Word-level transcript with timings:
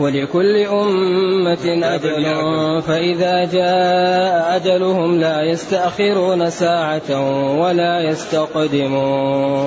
ولكل 0.00 0.56
أمة 0.56 1.80
أجل. 1.94 2.24
فإذا 2.82 3.44
جاء 3.44 4.56
أجلهم 4.56 5.20
لا 5.20 5.42
يستأخرون 5.42 6.50
ساعة 6.50 7.10
ولا 7.60 8.00
يستقدمون. 8.00 9.66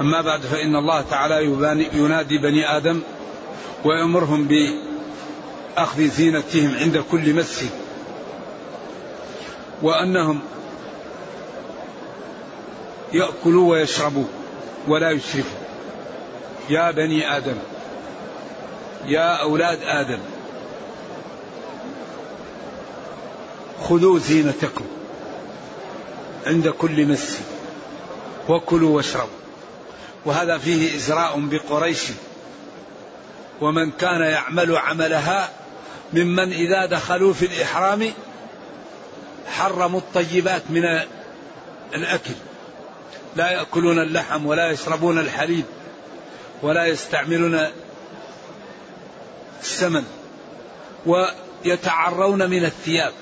أما 0.00 0.20
بعد 0.20 0.40
فإن 0.40 0.76
الله 0.76 1.00
تعالى 1.00 1.44
ينادي 1.92 2.38
بني 2.38 2.76
آدم 2.76 3.00
ويأمرهم 3.84 4.48
بأخذ 4.48 6.08
زينتهم 6.08 6.74
عند 6.74 7.04
كل 7.10 7.34
مسجد 7.34 7.70
وأنهم 9.82 10.40
يأكلوا 13.12 13.70
ويشربوا 13.70 14.24
ولا 14.88 15.10
يسرفوا 15.10 15.60
يا 16.70 16.90
بني 16.90 17.36
آدم 17.36 17.56
يا 19.06 19.42
أولاد 19.42 19.78
آدم 19.82 20.18
خذوا 23.82 24.18
زينتكم 24.18 24.84
عند 26.46 26.68
كل 26.68 27.06
مسجد 27.06 27.44
وكلوا 28.48 28.96
واشربوا. 28.96 29.39
وهذا 30.24 30.58
فيه 30.58 30.96
إزراء 30.96 31.40
بقريش. 31.40 32.02
ومن 33.60 33.90
كان 33.90 34.20
يعمل 34.20 34.76
عملها 34.76 35.50
ممن 36.12 36.52
إذا 36.52 36.86
دخلوا 36.86 37.32
في 37.34 37.46
الإحرام 37.46 38.10
حرموا 39.46 40.00
الطيبات 40.00 40.62
من 40.70 40.84
الأكل. 41.94 42.34
لا 43.36 43.50
يأكلون 43.50 43.98
اللحم 43.98 44.46
ولا 44.46 44.70
يشربون 44.70 45.18
الحليب 45.18 45.64
ولا 46.62 46.86
يستعملون 46.86 47.66
السمن 49.62 50.04
ويتعرون 51.06 52.50
من 52.50 52.64
الثياب. 52.64 53.12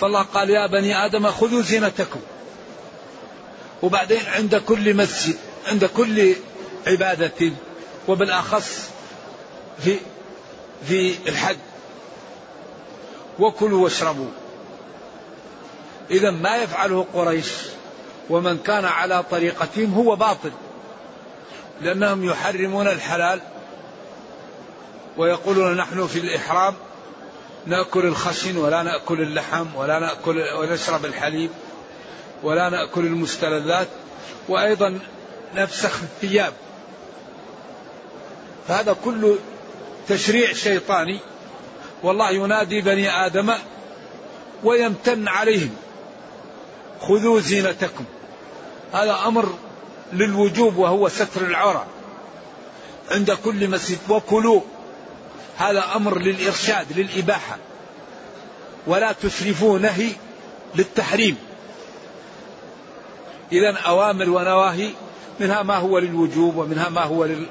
فالله 0.00 0.22
قال 0.22 0.50
يا 0.50 0.66
بني 0.66 1.06
آدم 1.06 1.30
خذوا 1.30 1.62
زينتكم. 1.62 2.20
وبعدين 3.82 4.26
عند 4.26 4.56
كل 4.56 4.96
مسجد 4.96 5.36
عند 5.66 5.84
كل 5.84 6.34
عبادة 6.86 7.52
وبالأخص 8.08 8.90
في 9.78 9.96
في 10.88 11.16
الحج. 11.28 11.56
وكلوا 13.38 13.84
واشربوا. 13.84 14.30
إذا 16.10 16.30
ما 16.30 16.56
يفعله 16.56 17.06
قريش 17.14 17.48
ومن 18.30 18.58
كان 18.58 18.84
على 18.84 19.22
طريقتهم 19.22 19.94
هو 19.94 20.16
باطل. 20.16 20.52
لأنهم 21.80 22.24
يحرمون 22.24 22.88
الحلال 22.88 23.40
ويقولون 25.16 25.76
نحن 25.76 26.06
في 26.06 26.18
الإحرام 26.18 26.74
نأكل 27.66 28.06
الخشن 28.06 28.56
ولا 28.56 28.82
نأكل 28.82 29.20
اللحم 29.20 29.66
ولا 29.74 29.98
نأكل 29.98 30.44
ونشرب 30.58 31.04
الحليب. 31.04 31.50
ولا 32.42 32.68
نأكل 32.68 33.06
المستلذات 33.06 33.88
وأيضا 34.48 34.98
نفسخ 35.54 36.02
الثياب. 36.02 36.52
فهذا 38.68 38.96
كله 39.04 39.38
تشريع 40.08 40.52
شيطاني 40.52 41.20
والله 42.02 42.30
ينادي 42.30 42.80
بني 42.80 43.26
آدم 43.26 43.52
ويمتن 44.64 45.28
عليهم 45.28 45.76
خذوا 47.00 47.40
زينتكم. 47.40 48.04
هذا 48.92 49.18
أمر 49.26 49.54
للوجوب 50.12 50.76
وهو 50.76 51.08
ستر 51.08 51.40
العورة 51.40 51.86
عند 53.10 53.30
كل 53.44 53.68
مسجد. 53.68 53.98
وكلوا 54.08 54.60
هذا 55.56 55.84
أمر 55.96 56.18
للإرشاد 56.18 56.86
للإباحة. 56.98 57.58
ولا 58.86 59.12
تسرفوا 59.12 59.78
نهي 59.78 60.10
للتحريم. 60.74 61.36
إذا 63.52 63.70
أوامر 63.70 64.30
ونواهي 64.30 64.90
منها 65.40 65.62
ما 65.62 65.76
هو 65.76 65.98
للوجوب 65.98 66.56
ومنها 66.56 66.88
ما 66.88 67.02
هو 67.02 67.24
لل... 67.24 67.46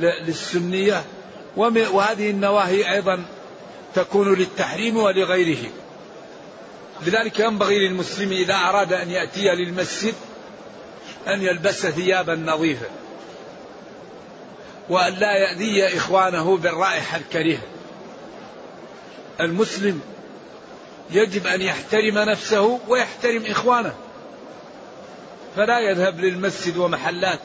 للسنية 0.00 1.04
وهذه 1.56 2.30
النواهي 2.30 2.92
أيضا 2.92 3.24
تكون 3.94 4.34
للتحريم 4.34 4.96
ولغيره. 4.96 5.70
لذلك 7.06 7.40
ينبغي 7.40 7.88
للمسلم 7.88 8.32
إذا 8.32 8.54
أراد 8.54 8.92
أن 8.92 9.10
يأتي 9.10 9.48
للمسجد 9.48 10.14
أن 11.28 11.42
يلبس 11.42 11.86
ثيابا 11.86 12.34
نظيفة 12.34 12.86
وأن 14.88 15.14
لا 15.14 15.32
يأذي 15.32 15.96
إخوانه 15.96 16.56
بالرائحة 16.56 17.16
الكريهة. 17.16 17.62
المسلم 19.40 20.00
يجب 21.10 21.46
أن 21.46 21.62
يحترم 21.62 22.18
نفسه 22.18 22.80
ويحترم 22.88 23.46
إخوانه. 23.46 23.94
فلا 25.56 25.80
يذهب 25.80 26.20
للمسجد 26.20 26.76
ومحلات 26.76 27.40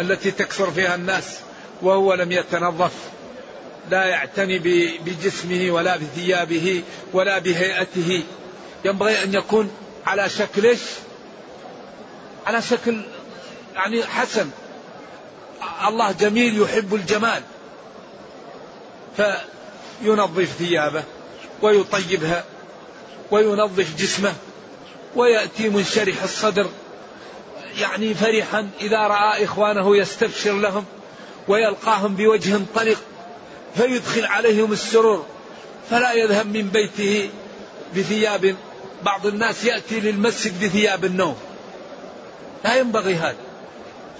التي 0.00 0.30
تكثر 0.30 0.70
فيها 0.70 0.94
الناس 0.94 1.38
وهو 1.82 2.14
لم 2.14 2.32
يتنظف 2.32 2.92
لا 3.90 4.04
يعتني 4.04 4.58
بجسمه 4.98 5.70
ولا 5.70 5.96
بثيابه 5.96 6.82
ولا 7.12 7.38
بهيئته. 7.38 8.22
ينبغي 8.84 9.22
أن 9.22 9.34
يكون 9.34 9.70
على 10.06 10.28
شكل 10.28 10.76
على 12.46 12.62
شكل 12.62 13.00
يعني 13.74 14.04
حسن. 14.04 14.50
الله 15.88 16.12
جميل 16.12 16.62
يحب 16.62 16.94
الجمال 16.94 17.42
فينظف 19.16 20.48
ثيابه 20.58 21.02
ويطيبها 21.62 22.44
وينظف 23.30 23.96
جسمه 23.96 24.34
ويأتي 25.16 25.68
منشرح 25.68 26.22
الصدر. 26.22 26.68
يعني 27.80 28.14
فرحا 28.14 28.68
إذا 28.80 28.98
رأى 28.98 29.44
إخوانه 29.44 29.96
يستبشر 29.96 30.52
لهم 30.52 30.84
ويلقاهم 31.48 32.14
بوجه 32.14 32.60
طلق 32.74 32.98
فيدخل 33.76 34.24
عليهم 34.24 34.72
السرور 34.72 35.26
فلا 35.90 36.12
يذهب 36.12 36.46
من 36.46 36.68
بيته 36.68 37.30
بثياب. 37.96 38.56
بعض 39.02 39.26
الناس 39.26 39.64
يأتي 39.64 40.00
للمسجد 40.00 40.64
بثياب 40.64 41.04
النوم. 41.04 41.36
لا 42.64 42.76
ينبغي 42.76 43.14
هذا. 43.14 43.36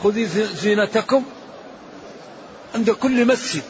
خذي 0.03 0.27
زينتكم 0.47 1.25
عند 2.75 2.91
كل 2.91 3.27
مسجد. 3.27 3.63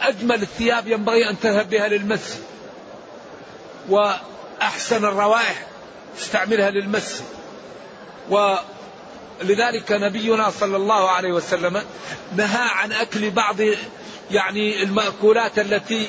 أجمل 0.00 0.42
الثياب 0.42 0.88
ينبغي 0.88 1.30
أن 1.30 1.40
تذهب 1.40 1.70
بها 1.70 1.88
للمسجد. 1.88 2.42
وأحسن 3.88 5.04
الروائح 5.04 5.66
استعملها 6.20 6.70
للمسجد. 6.70 7.24
ولذلك 9.40 9.92
نبينا 9.92 10.50
صلى 10.50 10.76
الله 10.76 11.10
عليه 11.10 11.32
وسلم 11.32 11.82
نهى 12.36 12.68
عن 12.70 12.92
أكل 12.92 13.30
بعض 13.30 13.56
يعني 14.30 14.82
المأكولات 14.82 15.58
التي 15.58 16.08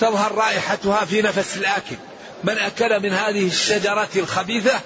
تظهر 0.00 0.34
رائحتها 0.34 1.04
في 1.04 1.22
نفس 1.22 1.56
الآكل. 1.56 1.96
من 2.44 2.58
أكل 2.58 3.00
من 3.00 3.12
هذه 3.12 3.46
الشجرة 3.46 4.08
الخبيثة 4.16 4.80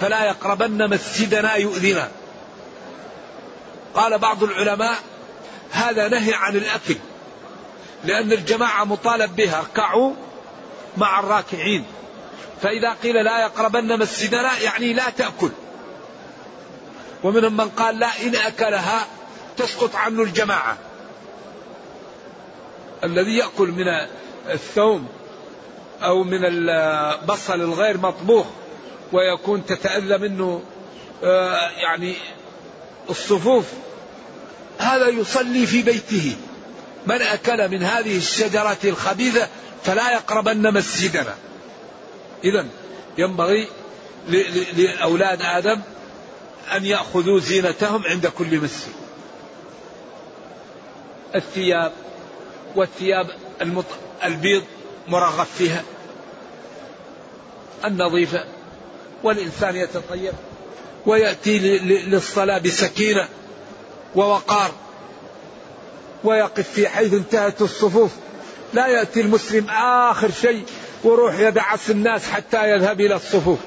فلا 0.00 0.24
يقربن 0.24 0.90
مسجدنا 0.90 1.54
يؤذنا. 1.54 2.08
قال 3.94 4.18
بعض 4.18 4.42
العلماء 4.42 4.98
هذا 5.70 6.08
نهي 6.08 6.34
عن 6.34 6.56
الأكل 6.56 6.96
لأن 8.04 8.32
الجماعة 8.32 8.84
مطالب 8.84 9.36
بها 9.36 9.58
اركعوا 9.58 10.14
مع 10.96 11.20
الراكعين. 11.20 11.84
فإذا 12.62 12.96
قيل 13.02 13.24
لا 13.24 13.42
يقربن 13.42 13.98
مسجدنا 13.98 14.58
يعني 14.58 14.92
لا 14.92 15.10
تأكل. 15.10 15.50
ومنهم 17.24 17.56
من 17.56 17.68
قال 17.68 17.98
لا 17.98 18.22
إن 18.22 18.36
أكلها 18.36 19.06
تسقط 19.56 19.96
عنه 19.96 20.22
الجماعة. 20.22 20.78
الذي 23.04 23.36
يأكل 23.36 23.68
من 23.68 23.86
الثوم 24.50 25.08
أو 26.02 26.24
من 26.24 26.44
البصل 26.44 27.60
الغير 27.60 27.98
مطبوخ 27.98 28.46
ويكون 29.12 29.66
تتأذى 29.66 30.18
منه 30.18 30.62
آه، 31.24 31.70
يعني 31.70 32.14
الصفوف 33.10 33.64
هذا 34.78 35.08
يصلي 35.08 35.66
في 35.66 35.82
بيته. 35.82 36.36
من 37.06 37.22
أكل 37.22 37.68
من 37.68 37.82
هذه 37.82 38.16
الشجرة 38.16 38.78
الخبيثة 38.84 39.48
فلا 39.84 40.12
يقربن 40.12 40.74
مسجدنا. 40.74 41.34
إذا 42.44 42.66
ينبغي 43.18 43.68
لأولاد 44.76 45.42
آدم 45.42 45.80
أن 46.76 46.84
يأخذوا 46.84 47.40
زينتهم 47.40 48.02
عند 48.06 48.26
كل 48.26 48.58
مسجد 48.58 48.92
الثياب 51.34 51.92
والثياب 52.76 53.30
البيض 54.24 54.62
مرغب 55.08 55.46
فيها. 55.58 55.82
النظيفة. 57.84 58.44
والإنسان 59.22 59.76
يتطيب. 59.76 60.32
ويأتي 61.06 61.58
للصلاة 61.78 62.58
بسكينة 62.58 63.28
ووقار. 64.14 64.70
ويقف 66.24 66.70
في 66.70 66.88
حيث 66.88 67.14
انتهت 67.14 67.62
الصفوف. 67.62 68.10
لا 68.74 68.86
يأتي 68.86 69.20
المسلم 69.20 69.70
آخر 69.70 70.30
شيء 70.30 70.64
وروح 71.04 71.38
يدعس 71.38 71.90
الناس 71.90 72.30
حتى 72.30 72.70
يذهب 72.70 73.00
إلى 73.00 73.14
الصفوف. 73.14 73.58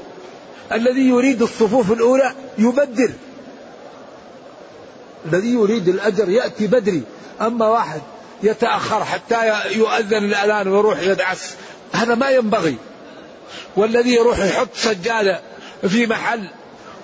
الذي 0.73 1.09
يريد 1.09 1.41
الصفوف 1.41 1.91
الأولى 1.91 2.33
يبدر 2.57 3.11
الذي 5.25 5.53
يريد 5.53 5.89
الأجر 5.89 6.29
يأتي 6.29 6.67
بدري. 6.67 7.03
أما 7.41 7.67
واحد 7.67 8.01
يتأخر 8.43 9.05
حتى 9.05 9.35
يؤذن 9.75 10.25
الأذان 10.25 10.67
ويروح 10.67 10.99
يدعس 10.99 11.53
هذا 11.93 12.15
ما 12.15 12.29
ينبغي. 12.29 12.75
والذي 13.75 14.15
يروح 14.15 14.39
يحط 14.39 14.67
سجادة 14.73 15.41
في 15.87 16.07
محل 16.07 16.49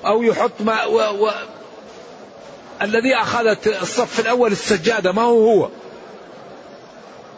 أو 0.05 0.23
يحط 0.23 0.51
ما 0.59 0.85
و 0.85 1.25
و 1.25 1.31
الذي 2.81 3.15
أخذت 3.15 3.67
الصف 3.67 4.19
الأول 4.19 4.51
السجادة 4.51 5.11
ما 5.11 5.21
هو 5.21 5.51
هو. 5.51 5.69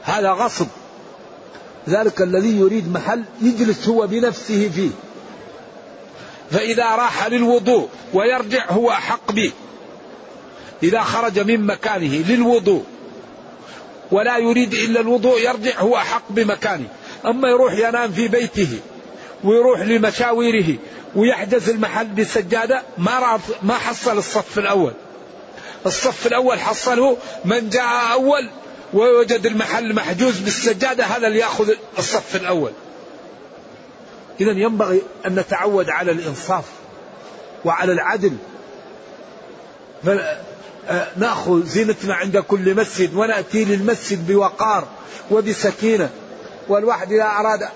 هذا 0.04 0.32
غصب. 0.32 0.68
ذلك 1.90 2.22
الذي 2.22 2.60
يريد 2.60 2.94
محل 2.94 3.24
يجلس 3.42 3.88
هو 3.88 4.08
بنفسه 4.08 4.70
فيه. 4.70 4.90
فإذا 6.52 6.96
راح 6.96 7.28
للوضوء 7.28 7.90
ويرجع 8.14 8.72
هو 8.72 8.92
أحق 8.92 9.32
به 9.32 9.52
إذا 10.84 11.02
خرج 11.02 11.40
من 11.40 11.66
مكانه 11.66 12.24
للوضوء 12.30 12.84
ولا 14.12 14.38
يريد 14.38 14.74
إلا 14.74 15.00
الوضوء 15.00 15.40
يرجع 15.42 15.80
هو 15.80 15.98
أحق 15.98 16.24
بمكانه. 16.30 16.88
أما 17.26 17.50
يروح 17.50 17.74
ينام 17.74 18.12
في 18.12 18.28
بيته 18.28 18.80
ويروح 19.44 19.82
لمشاويره 19.82 20.78
ويحجز 21.16 21.70
المحل 21.70 22.08
بسجادة 22.08 22.82
ما 22.98 23.40
ما 23.64 23.74
حصل 23.74 24.18
الصف 24.18 24.60
الأول. 24.60 24.94
الصف 25.86 26.28
الأول 26.28 26.60
حصله 26.60 27.18
من 27.46 27.70
جاء 27.70 28.12
أول 28.12 28.50
ووجد 28.94 29.46
المحل 29.46 29.94
محجوز 29.96 30.40
بالسجادة 30.40 31.04
هذا 31.04 31.28
اللي 31.28 31.40
يأخذ 31.40 31.74
الصف 31.98 32.36
الأول. 32.36 32.72
إذا 34.42 34.52
ينبغي 34.52 35.02
أن 35.26 35.36
نتعود 35.36 35.90
على 35.90 36.12
الإنصاف 36.12 36.66
وعلى 37.66 37.92
العدل. 37.92 38.34
نأخذ 41.18 41.66
زينتنا 41.66 42.16
عند 42.16 42.38
كل 42.38 42.76
مسجد 42.76 43.16
ونأتي 43.16 43.66
للمسجد 43.66 44.32
بوقار 44.32 44.88
وبسكينة. 45.32 46.10
والواحد 46.68 47.12
إذا 47.12 47.24
أراد 47.24 47.70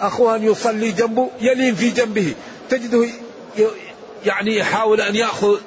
أخوه 0.00 0.36
أن 0.36 0.42
يصلي 0.42 0.92
جنبه 0.92 1.30
يلين 1.40 1.74
في 1.74 1.90
جنبه. 1.90 2.34
تجده 2.70 3.06
يعني 4.26 4.56
يحاول 4.56 5.00
أن 5.00 5.16
يأخذ 5.16 5.60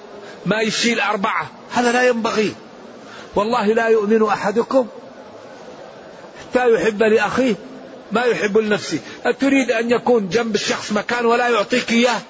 ما 0.45 0.61
يشيل 0.61 0.99
أربعة. 0.99 1.49
هذا 1.73 1.91
لا 1.91 2.07
ينبغي. 2.07 2.55
والله 3.35 3.65
لا 3.65 3.87
يؤمن 3.87 4.23
أحدكم 4.23 4.87
حتى 6.41 6.73
يحب 6.73 7.03
لأخيه. 7.03 7.55
ما 8.11 8.23
يحب 8.23 8.57
لنفسه. 8.57 8.99
أتريد 9.25 9.71
أن 9.71 9.91
يكون 9.91 10.29
جنب 10.29 10.55
الشخص 10.55 10.91
مكان 10.91 11.25
ولا 11.25 11.49
يعطيك 11.49 11.91
إياه؟ 11.91 12.21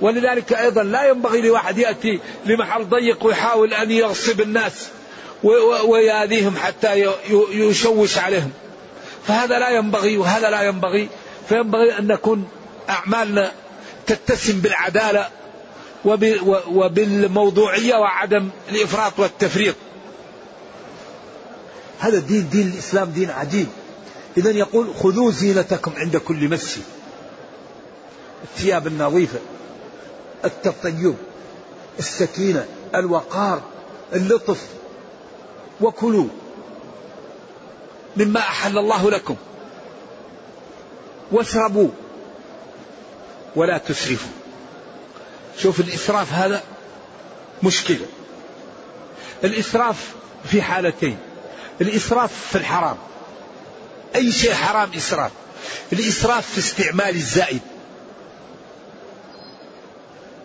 ولذلك 0.00 0.52
أيضا 0.52 0.82
لا 0.82 1.08
ينبغي 1.08 1.40
لواحد 1.40 1.78
يأتي 1.78 2.20
لمحل 2.46 2.84
ضيق 2.84 3.26
ويحاول 3.26 3.74
أن 3.74 3.90
يغصب 3.90 4.40
الناس 4.40 4.88
ويأذيهم 5.84 6.56
حتى 6.56 7.14
يشوش 7.50 8.18
عليهم. 8.18 8.52
فهذا 9.26 9.58
لا 9.58 9.70
ينبغي 9.70 10.16
وهذا 10.16 10.50
لا 10.50 10.62
ينبغي. 10.62 11.08
فينبغي 11.48 11.98
أن 11.98 12.06
نكون 12.06 12.48
أعمالنا 12.90 13.52
تتسم 14.06 14.60
بالعدالة 14.60 15.28
وبالموضوعية 16.68 17.94
وعدم 17.94 18.48
الإفراط 18.72 19.18
والتفريط. 19.18 19.74
هذا 21.98 22.18
الدين 22.18 22.48
دين 22.48 22.66
الإسلام 22.66 23.10
دين 23.10 23.30
عجيب. 23.30 23.66
إذا 24.36 24.50
يقول 24.50 24.94
خذوا 24.94 25.30
زينتكم 25.30 25.92
عند 25.96 26.16
كل 26.16 26.48
مسجد. 26.48 26.82
الثياب 28.42 28.86
النظيفة 28.86 29.38
التطيب 30.44 31.14
السكينة 31.98 32.66
الوقار 32.94 33.62
اللطف. 34.12 34.66
وكلوا 35.80 36.28
مما 38.16 38.40
أحل 38.40 38.78
الله 38.78 39.10
لكم. 39.10 39.36
واشربوا 41.32 41.88
ولا 43.56 43.78
تسرفوا. 43.78 44.30
شوف 45.58 45.80
الإسراف 45.80 46.32
هذا 46.32 46.62
مشكلة. 47.62 48.06
الإسراف 49.44 50.14
في 50.44 50.62
حالتين. 50.62 51.18
الإسراف 51.80 52.32
في 52.50 52.58
الحرام. 52.58 52.96
أي 54.16 54.32
شيء 54.32 54.54
حرام 54.54 54.90
إسراف. 54.96 55.30
الإسراف 55.92 56.50
في 56.50 56.58
استعمال 56.58 57.14
الزائد. 57.14 57.60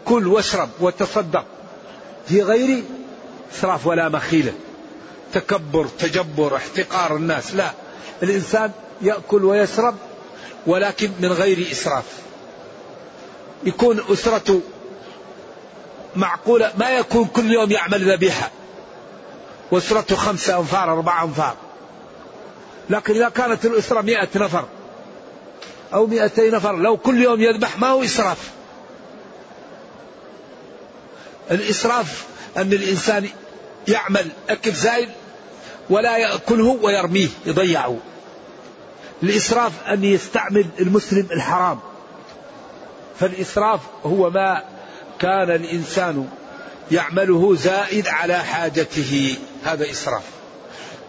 كل 0.06 0.28
واشرب 0.28 0.70
وتصدق. 0.80 1.46
في 2.28 2.42
غير 2.42 2.84
إسراف 3.54 3.88
ولا 3.88 4.10
مخيلة. 4.10 4.54
تكبر 5.34 5.88
تجبر 6.00 6.56
احتقار 6.56 7.16
الناس. 7.16 7.54
لا. 7.56 7.72
الإنسان 8.24 8.72
يأكل 9.02 9.46
ويشرب 9.46 9.96
ولكن 10.68 11.12
من 11.20 11.32
غير 11.32 11.72
إسراف. 11.72 12.06
يكون 13.64 14.04
أسرته 14.10 14.62
معقولة 16.16 16.72
ما 16.78 16.90
يكون 16.90 17.26
كل 17.26 17.52
يوم 17.52 17.72
يعمل 17.72 18.12
ذبيحة. 18.12 18.52
وأسرته 19.72 20.16
خمسة 20.16 20.60
أنفار 20.60 20.94
أربعة 20.94 21.24
أنفار. 21.24 21.56
لكن 22.90 23.14
إذا 23.14 23.30
كانت 23.30 23.66
الأسرة 23.66 24.02
مئة 24.02 24.28
نفر 24.36 24.66
أو 25.94 26.08
مئتي 26.08 26.50
نفر 26.50 26.76
لو 26.76 26.98
كل 26.98 27.24
يوم 27.24 27.42
يذبح 27.42 27.80
ما 27.80 27.88
هو 27.88 28.04
إسراف. 28.04 28.52
الإسراف 31.52 32.26
أن 32.58 32.74
الإنسان 32.74 33.30
يعمل 33.88 34.32
أكل 34.50 34.72
زايد 34.72 35.10
ولا 35.90 36.18
يأكله 36.18 36.80
ويرميه 36.82 37.28
يضيعه. 37.46 37.98
الإسراف 39.24 39.72
أن 39.88 40.04
يستعمل 40.04 40.66
المسلم 40.80 41.28
الحرام. 41.32 41.80
فالإسراف 43.20 43.80
هو 44.06 44.30
ما 44.30 44.64
كان 45.20 45.52
الإنسان 45.52 46.30
يعمله 46.92 47.56
زائد 47.56 48.08
على 48.08 48.38
حاجته. 48.38 49.38
هذا 49.64 49.92
إسراف. 49.92 50.24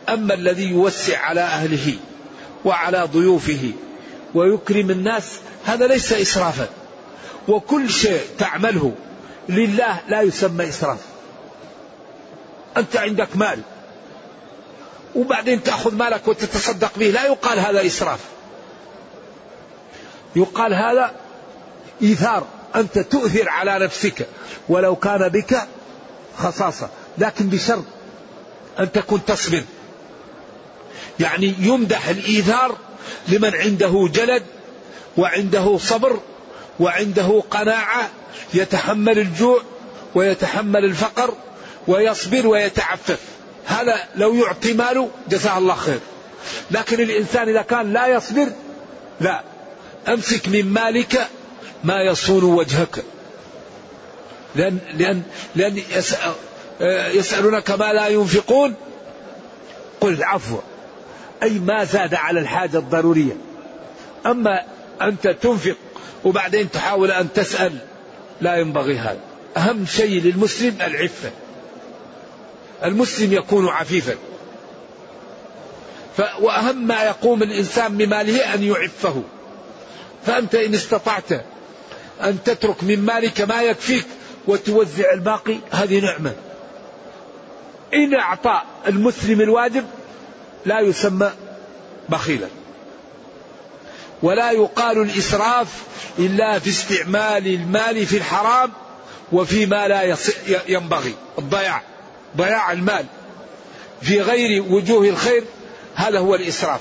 أما 0.09 0.35
الذي 0.35 0.69
يوسع 0.69 1.19
على 1.19 1.41
أهله 1.41 1.95
وعلى 2.65 3.09
ضيوفه 3.13 3.73
ويكرم 4.35 4.91
الناس 4.91 5.41
هذا 5.65 5.87
ليس 5.87 6.13
إسرافا. 6.13 6.69
وكل 7.49 7.91
شيء 7.91 8.21
تعمله 8.39 8.95
لله 9.49 10.01
لا 10.09 10.23
يسمى 10.23 10.69
إسراف. 10.69 10.99
أنت 12.77 12.97
عندك 12.97 13.29
مال 13.35 13.61
وبعدين 15.15 15.63
تأخذ 15.63 15.95
مالك 15.95 16.29
وتتصدق 16.29 16.93
به 16.99 17.07
لا 17.07 17.27
يقال 17.27 17.59
هذا 17.59 17.87
إسراف. 17.87 18.21
يقال 20.37 20.75
هذا 20.75 21.13
إيثار 22.03 22.47
أنت 22.77 22.99
تؤثر 22.99 23.49
على 23.49 23.79
نفسك 23.79 24.27
ولو 24.69 24.97
كان 24.97 25.29
بك 25.29 25.63
خصاصة 26.37 26.89
لكن 27.19 27.49
بشرط 27.49 27.85
أن 28.81 28.93
تكون 28.93 29.25
تصبر 29.27 29.63
يعني 31.21 31.55
يمدح 31.59 32.09
الإيثار 32.09 32.77
لمن 33.29 33.55
عنده 33.55 34.09
جلد 34.13 34.43
وعنده 35.17 35.79
صبر 35.79 36.21
وعنده 36.81 37.43
قناعة 37.51 38.11
يتحمل 38.55 39.19
الجوع 39.19 39.63
ويتحمل 40.15 40.85
الفقر 40.85 41.35
ويصبر 41.89 42.47
ويتعفف. 42.47 43.19
هذا 43.67 43.97
لو 44.17 44.35
يعطي 44.35 44.73
ماله 44.73 45.11
جزاه 45.29 45.59
الله 45.59 45.75
خير. 45.75 46.01
لكن 46.71 47.01
الإنسان 47.01 47.49
إذا 47.49 47.63
كان 47.63 47.93
لا 47.93 48.07
يصبر 48.07 48.47
لا. 49.21 49.43
أمسك 50.09 50.49
من 50.49 50.67
مالك 50.67 51.29
ما 51.85 52.03
يصون 52.03 52.45
وجهك. 52.45 53.05
لأن, 54.55 54.79
لأن, 54.95 55.23
لأن 55.57 55.83
يسألونك 57.15 57.71
ما 57.71 57.93
لا 57.93 58.09
ينفقون؟ 58.09 58.75
قل 60.01 60.13
العفو. 60.13 60.59
أي 61.43 61.51
ما 61.51 61.85
زاد 61.85 62.15
على 62.15 62.41
الحاجة 62.41 62.79
الضرورية. 62.79 63.37
أما 64.27 64.63
أنت 65.03 65.29
تنفق 65.29 65.77
وبعدين 66.25 66.71
تحاول 66.71 67.11
أن 67.11 67.33
تسأل 67.33 67.79
لا 68.41 68.57
ينبغي 68.57 68.99
هذا. 68.99 69.21
أهم 69.57 69.87
شيء 69.87 70.23
للمسلم 70.23 70.77
العفة. 70.81 71.31
المسلم 72.85 73.33
يكون 73.33 73.69
عفيفا. 73.69 74.15
وأهم 76.41 76.87
ما 76.87 77.03
يقوم 77.03 77.43
الإنسان 77.43 77.97
بماله 77.97 78.55
أن 78.55 78.63
يعفه. 78.63 79.23
فأنت 80.27 80.55
إن 80.55 80.75
استطعت 80.75 81.33
أن 82.23 82.39
تترك 82.45 82.85
من 82.85 83.01
مالك 83.01 83.41
ما 83.41 83.63
يكفيك 83.63 84.07
وتوزع 84.47 85.13
الباقي 85.15 85.57
هذه 85.71 86.01
نعمة. 86.01 86.35
إن 87.95 88.15
أعطى 88.15 88.63
المسلم 88.87 89.41
الواجب 89.41 89.85
لا 90.67 90.81
يسمى 90.81 91.33
بخيلا. 92.09 92.47
ولا 94.23 94.51
يقال 94.51 94.99
الإسراف 94.99 95.83
إلا 96.19 96.59
في 96.59 96.71
استعمال 96.71 97.47
المال 97.47 98.07
في 98.07 98.17
الحرام 98.17 98.73
وفيما 99.33 99.89
لا 99.89 100.17
ينبغي. 100.69 101.15
الضياع. 101.39 101.83
ضياع 102.37 102.73
المال. 102.73 103.07
في 104.03 104.21
غير 104.21 104.63
وجوه 104.63 105.09
الخير 105.09 105.45
هذا 105.95 106.19
هو 106.19 106.35
الإسراف. 106.35 106.81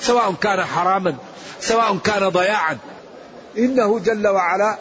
سواء 0.00 0.32
كان 0.32 0.64
حراما 0.64 1.16
سواء 1.60 1.96
كان 1.96 2.28
ضياعا. 2.28 2.78
إنه 3.58 3.98
جل 3.98 4.26
وعلا 4.26 4.78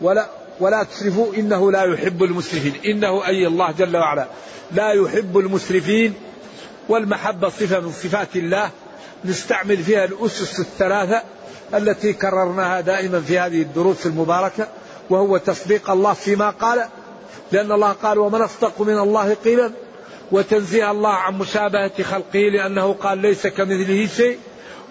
ولا 0.00 0.37
ولا 0.60 0.82
تسرفوا 0.82 1.34
إنه 1.34 1.72
لا 1.72 1.82
يحب 1.84 2.22
المسرفين. 2.22 2.74
إنه 2.86 3.26
أي 3.26 3.46
الله 3.46 3.72
جل 3.72 3.96
وعلا 3.96 4.26
لا 4.72 4.92
يحب 4.92 5.38
المسرفين. 5.38 6.14
والمحبة 6.88 7.48
صفة 7.48 7.80
من 7.80 7.92
صفات 7.92 8.36
الله. 8.36 8.70
نستعمل 9.24 9.76
فيها 9.76 10.04
الأسس 10.04 10.60
الثلاثة 10.60 11.22
التي 11.74 12.12
كررناها 12.12 12.80
دائما 12.80 13.20
في 13.20 13.38
هذه 13.38 13.62
الدروس 13.62 14.06
المباركة 14.06 14.68
وهو 15.10 15.36
تصديق 15.36 15.90
الله 15.90 16.12
فيما 16.12 16.50
قال. 16.50 16.88
لأن 17.52 17.72
الله 17.72 17.92
قال 17.92 18.18
ومن 18.18 18.42
أصدق 18.42 18.80
من 18.80 18.98
الله 18.98 19.34
قيلا 19.34 19.72
وتنزيه 20.32 20.90
الله 20.90 21.12
عن 21.12 21.38
مشابهة 21.38 22.02
خلقه 22.02 22.38
لأنه 22.38 22.92
قال 22.92 23.18
ليس 23.18 23.46
كمثله 23.46 24.06
شيء 24.16 24.38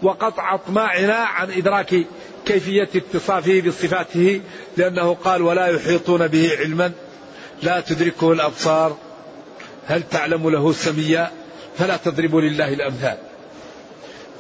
وقطع 0.04 0.56
أطماعنا 0.56 1.16
عن 1.16 1.52
إدراك 1.52 1.96
كيفية 2.48 2.90
اتصافه 2.96 3.62
بصفاته 3.62 4.42
لأنه 4.78 5.14
قال 5.14 5.42
ولا 5.42 5.68
يحيطون 5.68 6.28
به 6.28 6.58
علما 6.60 6.92
لا 7.64 7.80
تدركه 7.80 8.32
الأبصار 8.32 8.98
هل 9.88 10.04
تعلم 10.12 10.50
له 10.50 10.74
سميا 10.74 11.32
فلا 11.78 11.98
تضربوا 11.98 12.42
لله 12.42 12.74
الأمثال. 12.74 13.18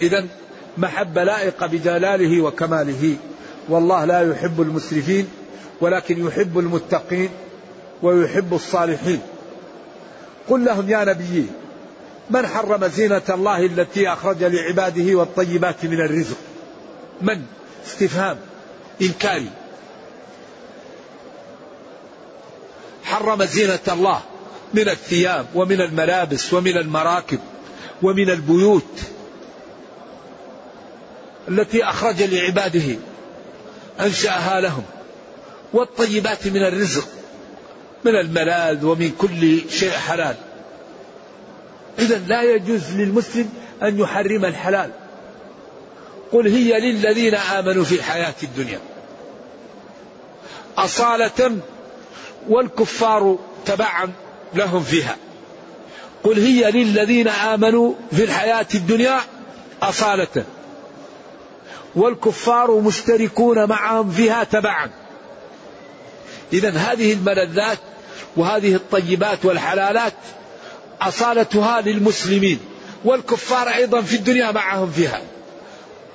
إذا 0.01 0.25
محبة 0.77 1.23
لائقة 1.23 1.67
بجلاله 1.67 2.41
وكماله 2.41 3.15
والله 3.69 4.05
لا 4.05 4.31
يحب 4.31 4.61
المسرفين 4.61 5.27
ولكن 5.81 6.27
يحب 6.27 6.59
المتقين 6.59 7.29
ويحب 8.01 8.53
الصالحين. 8.53 9.21
قل 10.49 10.65
لهم 10.65 10.89
يا 10.89 11.03
نبي 11.03 11.45
من 12.29 12.47
حرم 12.47 12.87
زينة 12.87 13.21
الله 13.29 13.65
التي 13.65 14.13
أخرج 14.13 14.43
لعباده 14.43 15.15
والطيبات 15.15 15.85
من 15.85 16.01
الرزق؟ 16.01 16.37
من؟ 17.21 17.41
استفهام 17.87 18.37
إنكاري. 19.01 19.49
حرم 23.03 23.43
زينة 23.45 23.79
الله 23.87 24.21
من 24.73 24.89
الثياب 24.89 25.45
ومن 25.55 25.81
الملابس 25.81 26.53
ومن 26.53 26.77
المراكب 26.77 27.39
ومن 28.01 28.29
البيوت 28.29 29.01
التي 31.47 31.83
أخرج 31.83 32.23
لعباده 32.23 32.95
أنشأها 33.99 34.61
لهم 34.61 34.83
والطيبات 35.73 36.47
من 36.47 36.63
الرزق 36.63 37.07
من 38.05 38.15
الملاذ 38.15 38.85
ومن 38.85 39.11
كل 39.17 39.69
شيء 39.71 39.91
حلال. 39.91 40.35
إذا 41.99 42.17
لا 42.17 42.43
يجوز 42.43 42.91
للمسلم 42.91 43.49
أن 43.83 43.99
يحرم 43.99 44.45
الحلال. 44.45 44.91
قل 46.31 46.47
هي 46.47 46.79
للذين 46.79 47.35
آمنوا 47.35 47.83
في 47.83 47.95
الحياة 47.95 48.35
الدنيا. 48.43 48.79
أصالة 50.77 51.57
والكفار 52.49 53.39
تبعا 53.65 54.11
لهم 54.53 54.83
فيها. 54.83 55.17
قل 56.23 56.39
هي 56.39 56.71
للذين 56.71 57.27
آمنوا 57.27 57.93
في 58.11 58.23
الحياة 58.23 58.67
الدنيا 58.75 59.19
أصالة 59.81 60.45
والكفار 61.95 62.79
مشتركون 62.79 63.65
معهم 63.69 64.11
فيها 64.11 64.43
تبعا. 64.43 64.89
إذا 66.53 66.69
هذه 66.69 67.13
الملذات 67.13 67.77
وهذه 68.37 68.75
الطيبات 68.75 69.45
والحلالات 69.45 70.13
أصالتها 71.01 71.81
للمسلمين 71.81 72.59
والكفار 73.05 73.67
أيضا 73.67 74.01
في 74.01 74.15
الدنيا 74.15 74.51
معهم 74.51 74.91
فيها. 74.91 75.21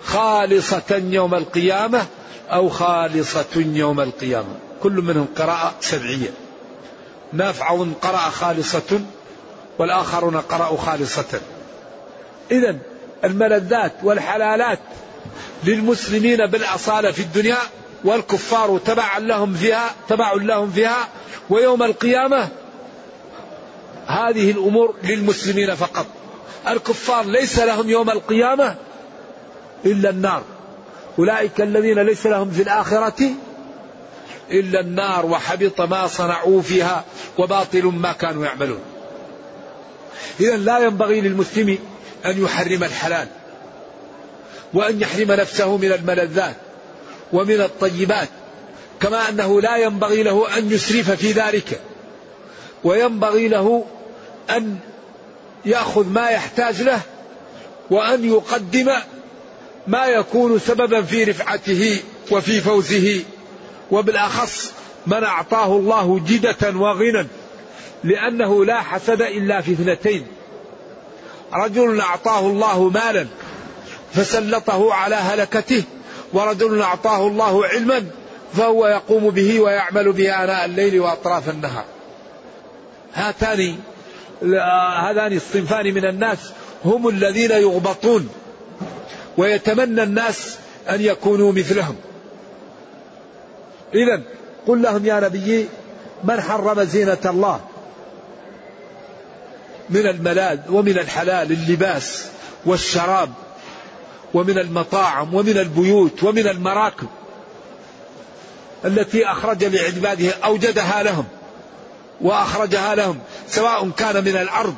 خالصة 0.04 1.02
يوم 1.10 1.34
القيامة 1.34 2.06
أو 2.50 2.68
خالصة 2.68 3.44
يوم 3.56 4.00
القيامة. 4.00 4.54
كل 4.82 4.92
منهم 4.92 5.26
قراءة 5.36 5.74
سبعية. 5.80 6.30
نافع 7.32 7.86
قرأ 8.02 8.18
خالصة 8.18 9.00
والآخرون 9.78 10.36
قرأوا 10.36 10.76
خالصة. 10.76 11.40
إذا 12.50 12.78
الملذات 13.24 13.92
والحلالات 14.02 14.78
للمسلمين 15.64 16.46
بالأصالة 16.46 17.10
في 17.10 17.22
الدنيا 17.22 17.58
والكفار 18.04 18.78
تبعا 18.78 19.18
لهم 19.18 19.54
فيها 19.54 19.90
تبع 20.08 20.32
لهم 20.32 20.70
فيها. 20.70 21.08
ويوم 21.50 21.82
القيامة 21.82 22.48
هذه 24.06 24.50
الأمور 24.50 24.94
للمسلمين 25.04 25.74
فقط. 25.74 26.06
الكفار 26.68 27.24
ليس 27.24 27.58
لهم 27.58 27.90
يوم 27.90 28.10
القيامة 28.10 28.76
إلا 29.86 30.10
النار. 30.10 30.42
أولئك 31.18 31.60
الذين 31.60 31.98
ليس 31.98 32.26
لهم 32.26 32.50
في 32.50 32.62
الآخرة 32.62 33.30
إلا 34.50 34.80
النار 34.80 35.26
وحبط 35.26 35.80
ما 35.80 36.06
صنعوا 36.06 36.62
فيها 36.62 37.04
وباطل 37.38 37.84
ما 37.84 38.12
كانوا 38.12 38.44
يعملون. 38.44 38.80
إذا 40.40 40.56
لا 40.56 40.78
ينبغي 40.78 41.20
للمسلم 41.20 41.78
أن 42.26 42.42
يحرم 42.42 42.84
الحلال 42.84 43.28
وأن 44.74 45.00
يحرم 45.00 45.32
نفسه 45.32 45.76
من 45.76 45.92
الملذات 45.92 46.56
ومن 47.32 47.60
الطيبات 47.60 48.28
كما 49.00 49.28
أنه 49.28 49.60
لا 49.60 49.76
ينبغي 49.76 50.22
له 50.22 50.58
أن 50.58 50.72
يسرف 50.72 51.10
في 51.10 51.32
ذلك 51.32 51.80
وينبغي 52.84 53.48
له 53.48 53.84
أن 54.50 54.78
يأخذ 55.64 56.08
ما 56.08 56.28
يحتاج 56.28 56.82
له 56.82 57.00
وأن 57.90 58.24
يقدم 58.24 58.90
ما 59.86 60.06
يكون 60.06 60.58
سببا 60.58 61.02
في 61.02 61.24
رفعته 61.24 62.00
وفي 62.30 62.60
فوزه 62.60 63.20
وبالأخص 63.90 64.72
من 65.06 65.24
أعطاه 65.24 65.76
الله 65.76 66.20
جدة 66.26 66.78
وغنى 66.78 67.26
لأنه 68.04 68.64
لا 68.64 68.80
حسد 68.80 69.22
إلا 69.22 69.60
في 69.60 69.72
اثنتين. 69.72 70.26
رجل 71.52 72.00
أعطاه 72.00 72.40
الله 72.40 72.88
مالا 72.88 73.26
فسلطه 74.12 74.94
على 74.94 75.14
هلكته 75.14 75.82
ورجل 76.32 76.80
أعطاه 76.80 77.26
الله 77.26 77.66
علما 77.66 78.06
فهو 78.54 78.86
يقوم 78.86 79.30
به 79.30 79.60
ويعمل 79.60 80.12
به 80.12 80.44
آناء 80.44 80.64
الليل 80.64 81.00
وأطراف 81.00 81.48
النهار. 81.48 81.84
هاتان 83.14 83.76
هذان 85.02 85.32
الصنفان 85.32 85.94
من 85.94 86.04
الناس 86.04 86.38
هم 86.84 87.08
الذين 87.08 87.50
يغبطون. 87.50 88.28
ويتمنى 89.36 90.02
الناس 90.02 90.56
أن 90.90 91.00
يكونوا 91.00 91.52
مثلهم. 91.52 91.96
إذا 93.94 94.22
قل 94.66 94.82
لهم 94.82 95.06
يا 95.06 95.20
نبي 95.20 95.68
من 96.24 96.40
حرم 96.40 96.82
زينة 96.82 97.18
الله؟ 97.24 97.60
من 99.90 100.06
الملاذ 100.06 100.58
ومن 100.70 100.98
الحلال 100.98 101.52
اللباس 101.52 102.26
والشراب 102.66 103.30
ومن 104.34 104.58
المطاعم 104.58 105.34
ومن 105.34 105.58
البيوت 105.58 106.22
ومن 106.22 106.48
المراكب 106.48 107.08
التي 108.84 109.26
أخرج 109.26 109.64
لعباده 109.64 110.32
أوجدها 110.44 111.02
لهم 111.02 111.24
وأخرجها 112.20 112.94
لهم 112.94 113.18
سواء 113.48 113.90
كان 113.90 114.24
من 114.24 114.36
الأرض 114.36 114.74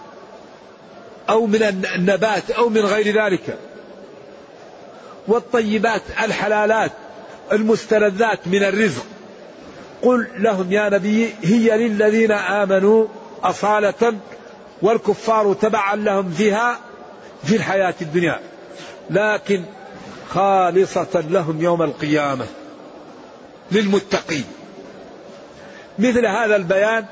أو 1.30 1.46
من 1.46 1.62
النبات 1.94 2.50
أو 2.50 2.68
من 2.68 2.80
غير 2.80 3.25
ذلك. 3.25 3.58
والطيبات 5.28 6.02
الحلالات 6.23 6.93
المستلذات 7.52 8.49
من 8.49 8.64
الرزق. 8.64 9.07
قل 10.02 10.28
لهم 10.38 10.73
يا 10.73 10.88
نبي 10.88 11.35
هي 11.43 11.88
للذين 11.88 12.33
آمنوا 12.33 13.07
أصالة 13.43 14.14
والكفار 14.83 15.54
تبعا 15.54 15.97
لهم 15.97 16.31
فيها 16.31 16.81
في 17.45 17.57
الحياة 17.57 17.95
الدنيا. 18.02 18.40
لكن 19.11 19.62
خالصة 20.28 21.25
لهم 21.31 21.62
يوم 21.62 21.83
القيامة 21.83 22.47
للمتقين. 23.73 24.45
مثل 25.99 26.26
هذا 26.26 26.57
البيان 26.57 27.04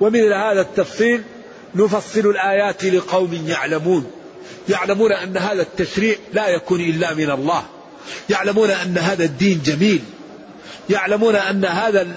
ومثل 0.00 0.32
هذا 0.32 0.60
التفصيل 0.60 1.22
نفصل 1.74 2.20
الآيات 2.20 2.84
لقوم 2.84 3.44
يعلمون. 3.46 4.10
يعلمون 4.68 5.12
أن 5.12 5.36
هذا 5.36 5.62
التشريع 5.62 6.16
لا 6.32 6.48
يكون 6.48 6.80
إلا 6.80 7.14
من 7.14 7.30
الله. 7.30 7.62
يعلمون 8.30 8.70
أن 8.70 8.98
هذا 8.98 9.24
الدين 9.24 9.62
جميل. 9.64 10.02
يعلمون 10.90 11.36
أن 11.36 11.64
هذا 11.64 12.08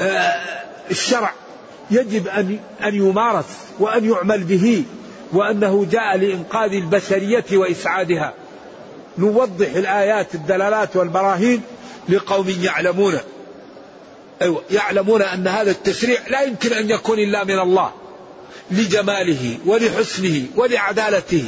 آه، 0.00 0.34
الشرع 0.90 1.32
يجب 1.90 2.28
أن 2.28 2.58
أن 2.84 2.94
يمارس 2.94 3.44
وأن 3.78 4.10
يعمل 4.10 4.44
به 4.44 4.84
وأنه 5.32 5.86
جاء 5.90 6.16
لإنقاذ 6.16 6.72
البشرية 6.72 7.44
وإسعادها. 7.52 8.34
نوضح 9.18 9.74
الآيات 9.74 10.34
الدلالات 10.34 10.96
والبراهين 10.96 11.62
لقوم 12.08 12.48
يعلمون. 12.62 13.18
أيوة 14.42 14.62
يعلمون 14.70 15.22
أن 15.22 15.48
هذا 15.48 15.70
التشريع 15.70 16.18
لا 16.30 16.42
يمكن 16.42 16.72
أن 16.72 16.90
يكون 16.90 17.18
إلا 17.18 17.44
من 17.44 17.58
الله 17.58 17.92
لجماله 18.70 19.58
ولحسنه 19.66 20.46
ولعدالته. 20.56 21.44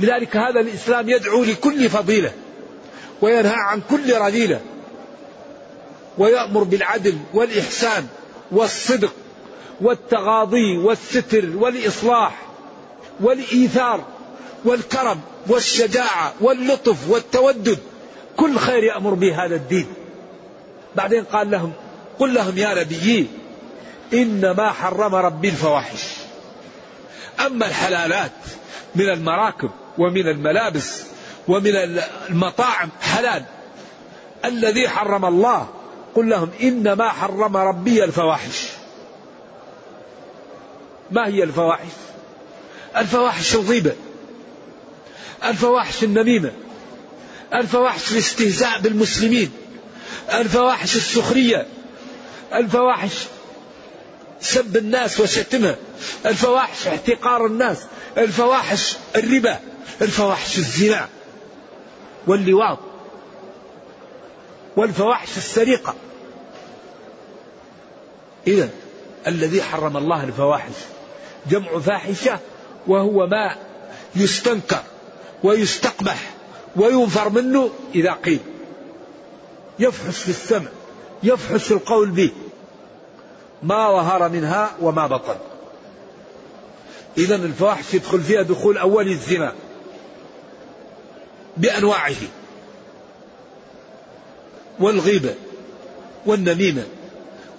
لذلك 0.00 0.36
هذا 0.36 0.60
الإسلام 0.60 1.08
يدعو 1.08 1.44
لكل 1.44 1.90
فضيلة 1.90 2.32
وينهى 3.20 3.54
عن 3.56 3.82
كل 3.90 4.14
رذيلة 4.14 4.60
ويأمر 6.18 6.62
بالعدل 6.62 7.18
والإحسان 7.34 8.06
والصدق 8.50 9.12
والتغاضي 9.80 10.78
والستر 10.78 11.50
والإصلاح 11.56 12.42
والإيثار 13.20 14.04
والكرم 14.64 15.20
والشجاعة 15.46 16.34
واللطف 16.40 17.10
والتودد 17.10 17.78
كل 18.36 18.58
خير 18.58 18.84
يأمر 18.84 19.14
به 19.14 19.44
هذا 19.44 19.54
الدين. 19.54 19.86
بعدين 20.96 21.24
قال 21.24 21.50
لهم 21.50 21.72
قل 22.18 22.34
لهم 22.34 22.58
يا 22.58 22.74
نبيي 22.74 23.26
إنما 24.12 24.72
حرم 24.72 25.14
ربي 25.14 25.48
الفواحش. 25.48 26.04
أما 27.46 27.66
الحلالات 27.66 28.32
من 28.94 29.08
المراكب 29.08 29.70
ومن 29.98 30.28
الملابس 30.28 31.02
ومن 31.48 31.72
المطاعم 32.30 32.88
حلال. 33.00 33.44
الذي 34.44 34.88
حرم 34.88 35.24
الله. 35.24 35.68
قل 36.14 36.28
لهم 36.28 36.50
إنما 36.62 37.08
حرم 37.08 37.56
ربي 37.56 38.04
الفواحش. 38.04 38.68
ما 41.10 41.26
هي 41.26 41.42
الفواحش؟ 41.42 41.92
الفواحش 42.96 43.54
الغيبة. 43.54 43.92
الفواحش 45.44 46.04
النميمة. 46.04 46.52
الفواحش 47.54 48.12
الاستهزاء 48.12 48.80
بالمسلمين. 48.80 49.52
الفواحش 50.32 50.96
السخرية. 50.96 51.66
الفواحش 52.54 53.14
سب 54.40 54.76
الناس 54.76 55.20
وشتمها 55.20 55.76
الفواحش 56.26 56.86
احتقار 56.86 57.46
الناس. 57.46 57.78
الفواحش 58.18 58.96
الربا. 59.16 59.58
الفواحش 60.02 60.58
الزنا 60.58 61.08
واللواط 62.26 62.78
والفواحش 64.76 65.36
السرقة. 65.36 65.94
إذا 68.46 68.70
الذي 69.26 69.62
حرم 69.62 69.96
الله 69.96 70.24
الفواحش 70.24 70.72
جمع 71.50 71.78
فاحشة 71.78 72.38
وهو 72.86 73.26
ما 73.26 73.56
يستنكر 74.16 74.82
ويستقبح 75.42 76.30
وينفر 76.76 77.28
منه 77.28 77.70
إذا 77.94 78.12
قيل. 78.12 78.40
يفحش 79.78 80.18
في 80.18 80.28
السمع 80.28 80.68
يفحش 81.22 81.72
القول 81.72 82.10
به. 82.10 82.30
ما 83.62 83.92
ظهر 83.92 84.28
منها 84.28 84.70
وما 84.80 85.06
بطن. 85.06 85.36
إذا 87.18 87.36
الفواحش 87.36 87.94
يدخل 87.94 88.20
فيها 88.20 88.42
دخول 88.42 88.78
أول 88.78 89.08
الزنا. 89.08 89.52
بأنواعه. 91.58 92.16
والغيبة 94.80 95.34
والنميمة 96.26 96.86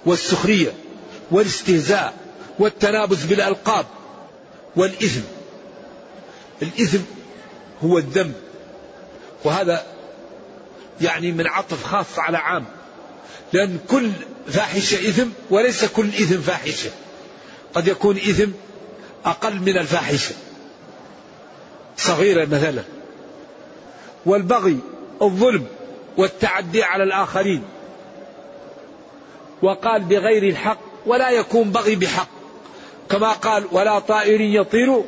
والسخرية 0.06 0.72
والاستهزاء 1.30 2.14
والتنابز 2.58 3.24
بالألقاب 3.24 3.86
والإثم. 4.76 5.20
الإثم 6.62 7.02
هو 7.84 7.98
الذنب. 7.98 8.34
وهذا 9.44 9.86
يعني 11.00 11.32
من 11.32 11.46
عطف 11.46 11.84
خاص 11.84 12.18
على 12.18 12.38
عام. 12.38 12.64
لأن 13.52 13.78
كل 13.88 14.10
فاحشة 14.48 15.08
إثم 15.08 15.28
وليس 15.50 15.84
كل 15.84 16.08
إثم 16.08 16.40
فاحشة. 16.40 16.90
قد 17.74 17.88
يكون 17.88 18.16
إثم 18.16 18.50
أقل 19.24 19.54
من 19.60 19.78
الفاحشة. 19.78 20.34
صغيرة 21.96 22.44
مثلا. 22.44 22.82
والبغي 24.26 24.78
الظلم 25.22 25.66
والتعدي 26.16 26.82
على 26.82 27.04
الآخرين. 27.04 27.62
وقال 29.62 30.02
بغير 30.02 30.42
الحق 30.42 30.78
ولا 31.06 31.30
يكون 31.30 31.70
بغي 31.70 31.96
بحق. 31.96 32.28
كما 33.10 33.32
قال 33.32 33.64
ولا 33.72 33.98
طائر 33.98 34.40
يطير 34.40 35.02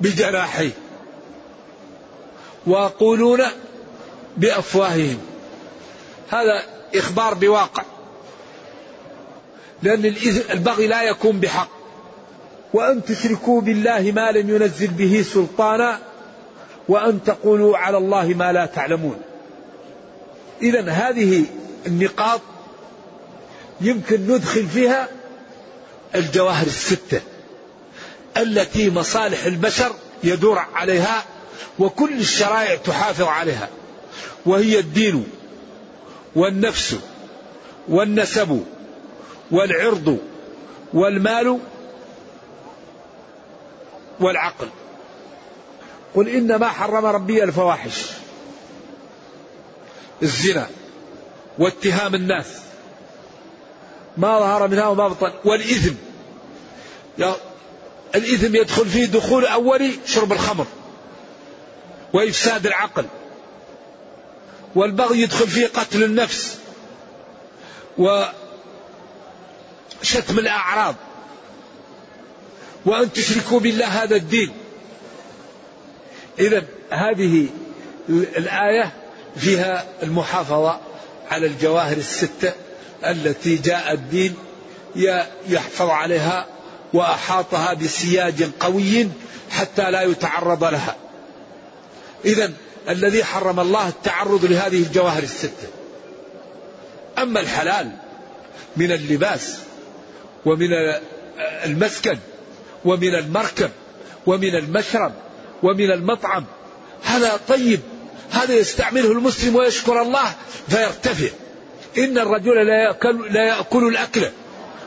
بجناحيه. 0.00 0.70
ويقولون 2.66 3.42
بأفواههم. 4.36 5.18
هذا 6.30 6.62
إخبار 6.94 7.34
بواقع. 7.34 7.82
لأن 9.82 10.14
البغي 10.50 10.86
لا 10.86 11.02
يكون 11.02 11.40
بحق. 11.40 11.68
وأن 12.74 13.04
تشركوا 13.04 13.60
بالله 13.60 14.12
ما 14.12 14.32
لم 14.32 14.50
ينزل 14.50 14.86
به 14.86 15.24
سلطانا 15.32 15.98
وأن 16.88 17.24
تقولوا 17.24 17.78
على 17.78 17.98
الله 17.98 18.26
ما 18.26 18.52
لا 18.52 18.66
تعلمون. 18.66 19.20
إذا 20.62 20.90
هذه 20.90 21.44
النقاط 21.86 22.40
يمكن 23.80 24.20
ندخل 24.20 24.66
فيها 24.66 25.08
الجواهر 26.14 26.66
الستة 26.66 27.20
التي 28.36 28.90
مصالح 28.90 29.44
البشر 29.44 29.92
يدور 30.24 30.58
عليها 30.74 31.24
وكل 31.78 32.12
الشرائع 32.12 32.76
تحافظ 32.76 33.22
عليها 33.22 33.68
وهي 34.46 34.78
الدين 34.78 35.26
والنفس 36.36 36.96
والنسب 37.88 38.64
والعرض 39.50 40.18
والمال 40.94 41.58
والعقل. 44.20 44.68
قل 46.14 46.28
إنما 46.28 46.68
حرم 46.68 47.06
ربي 47.06 47.44
الفواحش. 47.44 48.04
الزنا 50.22 50.66
واتهام 51.58 52.14
الناس. 52.14 52.46
ما 54.16 54.38
ظهر 54.38 54.68
منها 54.68 54.86
وما 54.86 55.08
بطن. 55.08 55.32
والإثم. 55.44 55.94
الإثم 58.14 58.56
يدخل 58.56 58.86
فيه 58.86 59.04
دخول 59.04 59.46
أولي 59.46 59.92
شرب 60.06 60.32
الخمر. 60.32 60.66
وإفساد 62.12 62.66
العقل. 62.66 63.06
والبغي 64.74 65.20
يدخل 65.20 65.48
فيه 65.48 65.66
قتل 65.66 66.02
النفس. 66.02 66.58
وشتم 67.98 68.28
الأعراض. 70.38 70.94
وأن 72.86 73.12
تشركوا 73.12 73.60
بالله 73.60 73.86
هذا 73.86 74.16
الدين. 74.16 74.52
إذا 76.40 76.64
هذه 76.90 77.46
الآية 78.08 78.92
فيها 79.36 79.84
المحافظة 80.02 80.80
على 81.30 81.46
الجواهر 81.46 81.96
الستة 81.96 82.52
التي 83.04 83.56
جاء 83.56 83.92
الدين 83.92 84.34
يحفظ 85.48 85.90
عليها 85.90 86.46
وأحاطها 86.92 87.74
بسياج 87.74 88.50
قوي 88.60 89.08
حتى 89.50 89.90
لا 89.90 90.02
يتعرض 90.02 90.64
لها. 90.64 90.96
إذا 92.24 92.52
الذي 92.88 93.24
حرم 93.24 93.60
الله 93.60 93.88
التعرض 93.88 94.44
لهذه 94.44 94.82
الجواهر 94.82 95.22
الستة. 95.22 95.68
أما 97.18 97.40
الحلال 97.40 97.90
من 98.76 98.92
اللباس 98.92 99.58
ومن 100.44 100.68
المسكن 101.64 102.18
ومن 102.84 103.14
المركب 103.14 103.70
ومن 104.26 104.54
المشرب 104.54 105.12
ومن 105.62 105.90
المطعم. 105.90 106.44
هذا 107.02 107.40
طيب. 107.48 107.80
هذا 108.30 108.54
يستعمله 108.54 109.12
المسلم 109.12 109.56
ويشكر 109.56 110.02
الله 110.02 110.34
فيرتفع. 110.68 111.28
إن 111.98 112.18
الرجل 112.18 112.66
لا 112.66 112.82
يأكل, 112.82 113.32
لا 113.32 113.46
يأكل 113.46 113.88
الأكل 113.88 114.30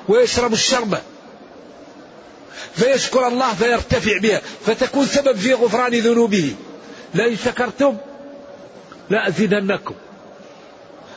ويشرب 0.10 0.54
الشربة 0.54 1.02
فيشكر 2.76 3.28
الله 3.28 3.54
فيرتفع 3.54 4.18
بها. 4.18 4.42
فتكون 4.66 5.06
سبب 5.06 5.36
في 5.36 5.54
غفران 5.54 5.94
ذنوبه. 5.94 6.56
لئن 7.14 7.38
شكرتم 7.46 7.98
لأزيدنكم. 9.10 9.96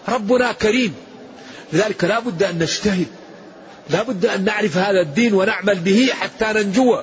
ربنا 0.08 0.52
كريم. 0.52 0.94
لذلك 1.72 2.04
لا 2.04 2.18
بد 2.18 2.42
أن 2.42 2.58
نجتهد. 2.58 3.06
لا 3.90 4.02
بد 4.02 4.26
أن 4.26 4.44
نعرف 4.44 4.76
هذا 4.76 5.00
الدين 5.00 5.34
ونعمل 5.34 5.74
به 5.74 6.10
حتى 6.20 6.44
ننجو 6.44 7.00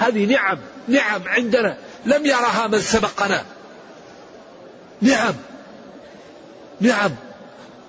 هذه 0.00 0.26
نعم 0.26 0.58
نعم 0.88 1.22
عندنا. 1.26 1.76
لم 2.06 2.26
يرها 2.26 2.66
من 2.66 2.80
سبقنا. 2.80 3.44
نعم. 5.02 5.34
نعم. 6.80 7.10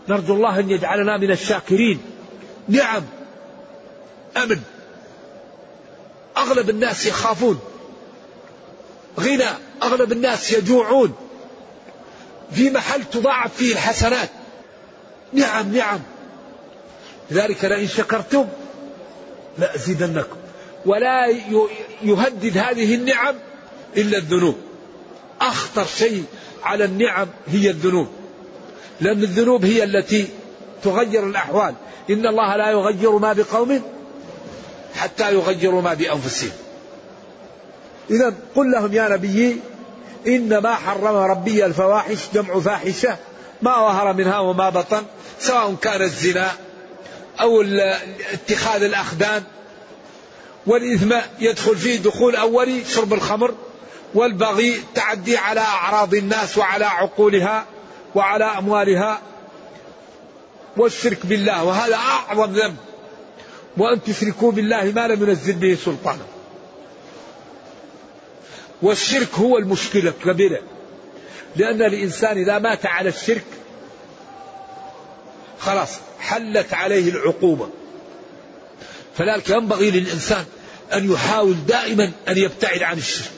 نرجو 0.10 0.34
الله 0.34 0.60
أن 0.60 0.70
يجعلنا 0.70 1.18
من 1.18 1.32
الشاكرين. 1.32 2.02
نعم. 2.68 3.04
أمن. 4.38 4.62
أغلب 6.38 6.70
الناس 6.70 7.06
يخافون. 7.06 7.60
غنى. 9.20 9.50
أغلب 9.84 10.12
الناس 10.12 10.52
يجوعون. 10.52 11.16
في 12.52 12.70
محل 12.70 13.04
تضاعف 13.04 13.56
فيه 13.56 13.74
الحسنات. 13.74 14.30
نعم 15.34 15.76
نعم. 15.76 16.00
لذلك 17.32 17.66
لئن 17.66 17.88
شكرتم 17.88 18.48
لأزيدنكم. 19.58 20.41
ولا 20.86 21.28
يهدد 22.04 22.58
هذه 22.58 22.96
النعم 22.96 23.36
إلا 23.98 24.18
الذنوب. 24.18 24.56
أخطر 25.42 25.86
شيء 25.86 26.24
على 26.64 26.86
النعم 26.86 27.28
هي 27.48 27.70
الذنوب. 27.70 28.08
لأن 29.02 29.24
الذنوب 29.24 29.66
هي 29.66 29.84
التي 29.84 30.28
تغير 30.84 31.28
الأحوال. 31.28 31.76
إن 32.10 32.28
الله 32.28 32.56
لا 32.56 32.72
يغير 32.72 33.18
ما 33.18 33.34
بقوم 33.34 33.82
حتى 34.96 35.34
يغيروا 35.34 35.82
ما 35.82 35.94
بأنفسهم. 35.94 36.52
إذا 38.10 38.34
قل 38.56 38.72
لهم 38.72 38.94
يا 38.94 39.10
نبي 39.10 39.60
إنما 40.28 40.76
حرم 40.76 41.16
ربي 41.16 41.66
الفواحش 41.66 42.18
جمع 42.34 42.60
فاحشة 42.60 43.18
ما 43.62 43.72
ظهر 43.72 44.14
منها 44.14 44.40
وما 44.40 44.70
بطن 44.70 45.04
سواء 45.40 45.76
كان 45.82 46.02
الزنا 46.02 46.52
أو 47.42 47.62
اتخاذ 48.34 48.84
الأخدان. 48.84 49.44
والإثم 50.68 51.16
يدخل 51.40 51.78
فيه 51.78 52.00
دخول 52.00 52.36
أولي 52.36 52.86
شرب 52.86 53.14
الخمر 53.14 53.56
والبغي 54.14 54.82
تعدي 54.96 55.38
على 55.38 55.60
أعراض 55.60 56.14
الناس 56.14 56.58
وعلى 56.58 56.86
عقولها 56.86 57.66
وعلى 58.16 58.46
أموالها 58.46 59.22
والشرك 60.78 61.26
بالله 61.26 61.64
وهذا 61.64 61.96
أعظم 61.96 62.54
ذنب. 62.54 62.76
وأن 63.78 64.04
تشركوا 64.04 64.52
بالله 64.52 64.92
ما 64.96 65.08
لم 65.08 65.24
ينزل 65.24 65.54
به 65.54 65.78
سلطانا. 65.86 66.26
والشرك 68.82 69.34
هو 69.34 69.58
المشكلة 69.58 70.14
الكبيرة. 70.20 70.60
لأن 71.56 71.82
الإنسان 71.82 72.38
إذا 72.38 72.60
مات 72.60 72.86
على 72.86 73.10
الشرك 73.10 73.46
خلاص 75.60 75.90
حلت 76.20 76.74
عليه 76.74 77.10
العقوبة. 77.10 77.70
فذلك 79.18 79.50
ينبغي 79.50 79.92
للإنسان 79.92 80.46
أن 80.94 81.12
يحاول 81.12 81.56
دائما 81.68 82.12
أن 82.28 82.38
يبتعد 82.38 82.84
عن 82.84 82.98
الشرك. 82.98 83.32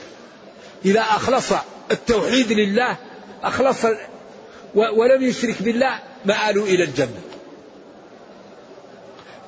إذا 0.85 1.01
أخلص 1.01 1.51
التوحيد 1.91 2.51
لله 2.51 2.97
أخلص 3.43 3.85
ولم 4.75 5.23
يشرك 5.23 5.63
بالله 5.63 5.99
مآلوا 6.25 6.65
إلى 6.65 6.83
الجنة. 6.83 7.21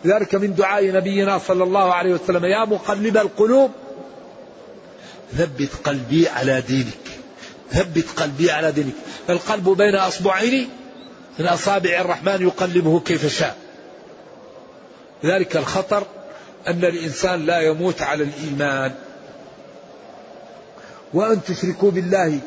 ذلك 0.06 0.36
من 0.36 0.56
دعاء 0.56 0.86
نبينا 0.86 1.38
صلى 1.38 1.64
الله 1.64 1.94
عليه 1.94 2.14
وسلم 2.14 2.46
يا 2.46 2.66
مقلب 2.66 3.18
القلوب 3.18 3.72
ثبت 5.38 5.70
قلبي 5.84 6.28
على 6.28 6.62
دينك. 6.68 7.06
ثبت 7.72 8.06
قلبي 8.18 8.52
على 8.52 8.72
دينك. 8.72 8.94
القلب 9.30 9.70
بين 9.70 9.96
أصبعين 9.96 10.70
من 11.40 11.48
أصابع 11.48 12.02
الرحمن 12.02 12.42
يقلبه 12.42 13.00
كيف 13.00 13.40
شاء. 13.40 13.58
ذلك 15.26 15.58
الخطر 15.58 16.04
أن 16.68 16.86
الإنسان 16.86 17.46
لا 17.46 17.60
يموت 17.60 18.02
على 18.02 18.24
الإيمان. 18.24 18.92
وأن 21.14 21.44
تشركوا 21.44 21.92
بالله 21.92 22.40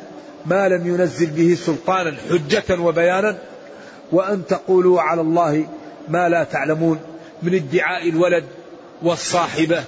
ما 0.47 0.69
لم 0.69 0.87
ينزل 0.87 1.27
به 1.27 1.55
سلطانا 1.55 2.17
حجة 2.31 2.81
وبيانا 2.81 3.39
وأن 4.13 4.47
تقولوا 4.47 5.01
على 5.01 5.21
الله 5.21 5.67
ما 6.09 6.29
لا 6.29 6.45
تعلمون 6.45 7.01
من 7.43 7.55
ادعاء 7.55 8.09
الولد 8.09 8.45
والصاحبة 9.03 9.85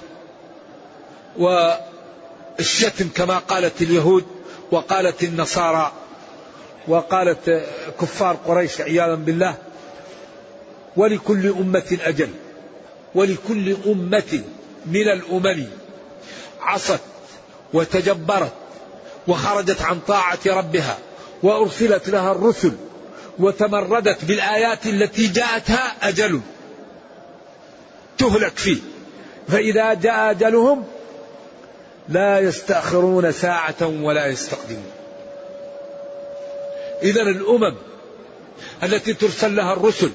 والشتم 1.37 3.07
كما 3.15 3.37
قالت 3.37 3.81
اليهود 3.81 4.25
وقالت 4.71 5.23
النصارى 5.23 5.91
وقالت 6.87 7.63
كفار 8.01 8.35
قريش 8.35 8.81
عياذا 8.81 9.15
بالله 9.15 9.55
ولكل 10.97 11.47
أمة 11.47 11.97
أجل. 12.03 12.29
ولكل 13.15 13.75
أمة 13.87 14.43
من 14.85 15.09
الأمم 15.09 15.65
عصت 16.61 16.99
وتجبرت 17.73 18.53
وخرجت 19.27 19.81
عن 19.81 19.99
طاعة 19.99 20.39
ربها 20.47 20.97
وأرسلت 21.43 22.09
لها 22.09 22.31
الرسل 22.31 22.71
وتمردت 23.39 24.25
بالآيات 24.25 24.85
التي 24.85 25.27
جاءتها 25.27 25.95
أجل 26.01 26.41
تهلك 28.17 28.57
فيه. 28.57 28.77
فإذا 29.47 29.93
جاء 29.93 30.31
أجلهم 30.31 30.83
لا 32.09 32.39
يستأخرون 32.39 33.31
ساعة 33.31 34.01
ولا 34.01 34.27
يستقدمون. 34.27 34.91
إذا 37.03 37.21
الأمم 37.21 37.75
التي 38.83 39.13
ترسل 39.13 39.55
لها 39.55 39.73
الرسل 39.73 40.11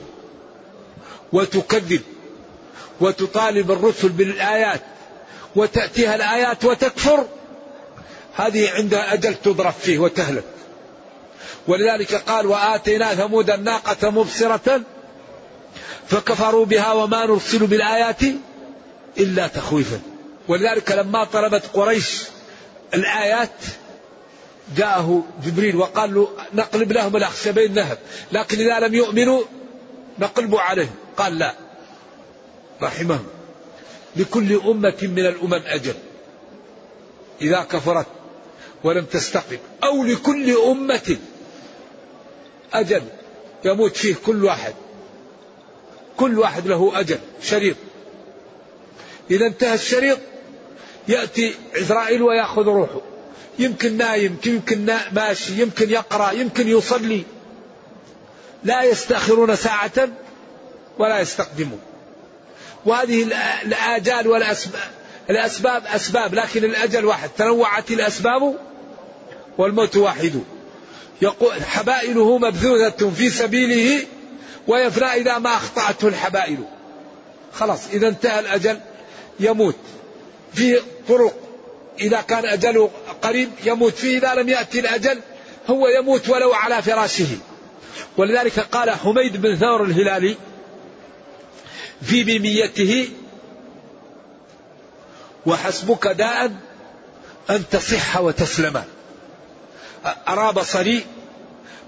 وتكذب 1.33 2.01
وتطالب 3.01 3.71
الرسل 3.71 4.09
بالآيات 4.09 4.81
وتأتيها 5.57 6.15
الآيات 6.15 6.65
وتكفر. 6.65 7.27
هذه 8.37 8.71
عندها 8.71 9.15
أجل 9.15 9.35
تضرب 9.35 9.75
فيه 9.83 9.99
وتهلك. 9.99 10.45
ولذلك 11.69 12.15
قال 12.15 12.47
وآتينا 12.47 13.15
ثمود 13.15 13.51
الناقة 13.51 14.11
مبصرة 14.11 14.81
فكفروا 16.09 16.65
بها 16.65 16.93
وما 16.93 17.27
نرسل 17.27 17.67
بالآيات 17.67 18.23
إلا 19.19 19.47
تخويفا. 19.47 20.01
ولذلك 20.49 20.93
لما 20.93 21.25
طلبت 21.25 21.63
قريش 21.75 22.23
الآيات 22.95 23.51
جاءه 24.77 25.25
جبريل 25.45 25.77
وقال 25.77 26.15
له 26.15 26.29
نقلب 26.55 26.93
لهم 26.93 27.17
الأخشبين 27.17 27.75
ذهب 27.75 27.99
لكن 28.33 28.59
إذا 28.59 28.81
لم 28.81 28.95
يؤمنوا 28.95 29.43
نقلب 30.19 30.57
عليهم. 30.57 30.95
قال 31.17 31.39
لا. 31.39 31.66
رحمهم. 32.83 33.27
لكل 34.17 34.61
أمة 34.61 34.99
من 35.03 35.27
الأمم 35.27 35.63
أجل. 35.67 35.95
إذا 37.41 37.61
كفرت 37.61 38.07
ولم 38.85 39.05
تستقم. 39.05 39.59
أو 39.85 40.05
لكل 40.05 40.57
أمة 40.57 41.17
أجل. 42.73 43.03
يموت 43.65 43.97
فيه 43.97 44.15
كل 44.27 44.45
واحد. 44.45 44.75
كل 46.17 46.39
واحد 46.39 46.67
له 46.67 47.01
أجل. 47.01 47.19
شريط. 47.43 47.77
إذا 49.31 49.47
انتهى 49.47 49.75
الشريط 49.75 50.19
يأتي 51.09 51.55
عزرائيل 51.77 52.23
ويأخذ 52.23 52.63
روحه. 52.63 53.01
يمكن 53.59 53.97
نايم 53.97 54.37
يمكن 54.47 54.87
ماشي 55.13 55.63
يمكن 55.63 55.91
يقرأ 55.91 56.31
يمكن 56.31 56.69
يصلي. 56.69 57.23
لا 58.65 58.83
يستأخرون 58.83 59.57
ساعة 59.57 60.09
ولا 60.99 61.21
يستقدمون. 61.21 61.81
وهذه 62.87 63.23
الآجال 63.63 64.29
والأسباب 64.29 64.91
الأسباب 65.31 65.83
أسباب 65.87 66.35
لكن 66.35 66.65
الأجل 66.65 67.05
واحد. 67.05 67.31
تنوعت 67.39 67.91
الأسباب 67.91 68.57
والموت 69.59 69.97
واحد. 69.97 70.43
يقول 71.23 71.63
حبائله 71.63 72.39
مبذوذة 72.39 73.13
في 73.17 73.31
سبيله 73.31 74.07
ويفنى 74.67 75.07
إذا 75.07 75.39
ما 75.39 75.55
أخطأته 75.55 76.09
الحبائل. 76.09 76.59
خلاص 77.53 77.81
إذا 77.93 78.09
انتهى 78.09 78.41
الأجل 78.41 78.81
يموت. 79.41 79.77
في 80.55 80.81
طرق 81.09 81.35
إذا 82.01 82.21
كان 82.21 82.45
أجله 82.45 82.91
قريب 83.23 83.51
يموت. 83.65 83.95
فيه 83.95 84.19
إذا 84.19 84.35
لم 84.35 84.49
يأتي 84.49 84.81
الأجل 84.81 85.21
هو 85.71 85.89
يموت 85.89 86.29
ولو 86.29 86.53
على 86.53 86.83
فراشه. 86.83 87.39
ولذلك 88.17 88.61
قال 88.61 88.91
حميد 88.91 89.43
بن 89.43 89.57
ثور 89.57 89.85
الهلالي 89.85 90.37
في 92.03 92.25
بميته. 92.25 93.09
وحسبك 95.47 96.07
داء 96.07 96.53
أن 97.51 97.65
تصح 97.71 98.21
وتسلم. 98.21 98.85
أرى 100.29 100.53
بصري 100.53 101.07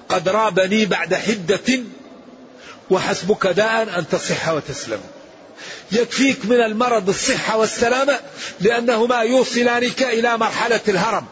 قد 0.09 0.29
رابني 0.29 0.87
بعد 0.87 1.15
حدة. 1.15 1.81
وحسبك 2.91 3.47
داء 3.47 3.99
أن 3.99 4.09
تصح 4.09 4.49
وتسلم. 4.49 5.01
يكفيك 5.93 6.45
من 6.45 6.61
المرض 6.61 7.09
الصحة 7.09 7.57
والسلامة 7.57 8.19
لأنهما 8.61 9.23
يوصلانك 9.23 10.03
إلى 10.03 10.39
مرحلة 10.39 10.81
الهرم. 10.89 11.27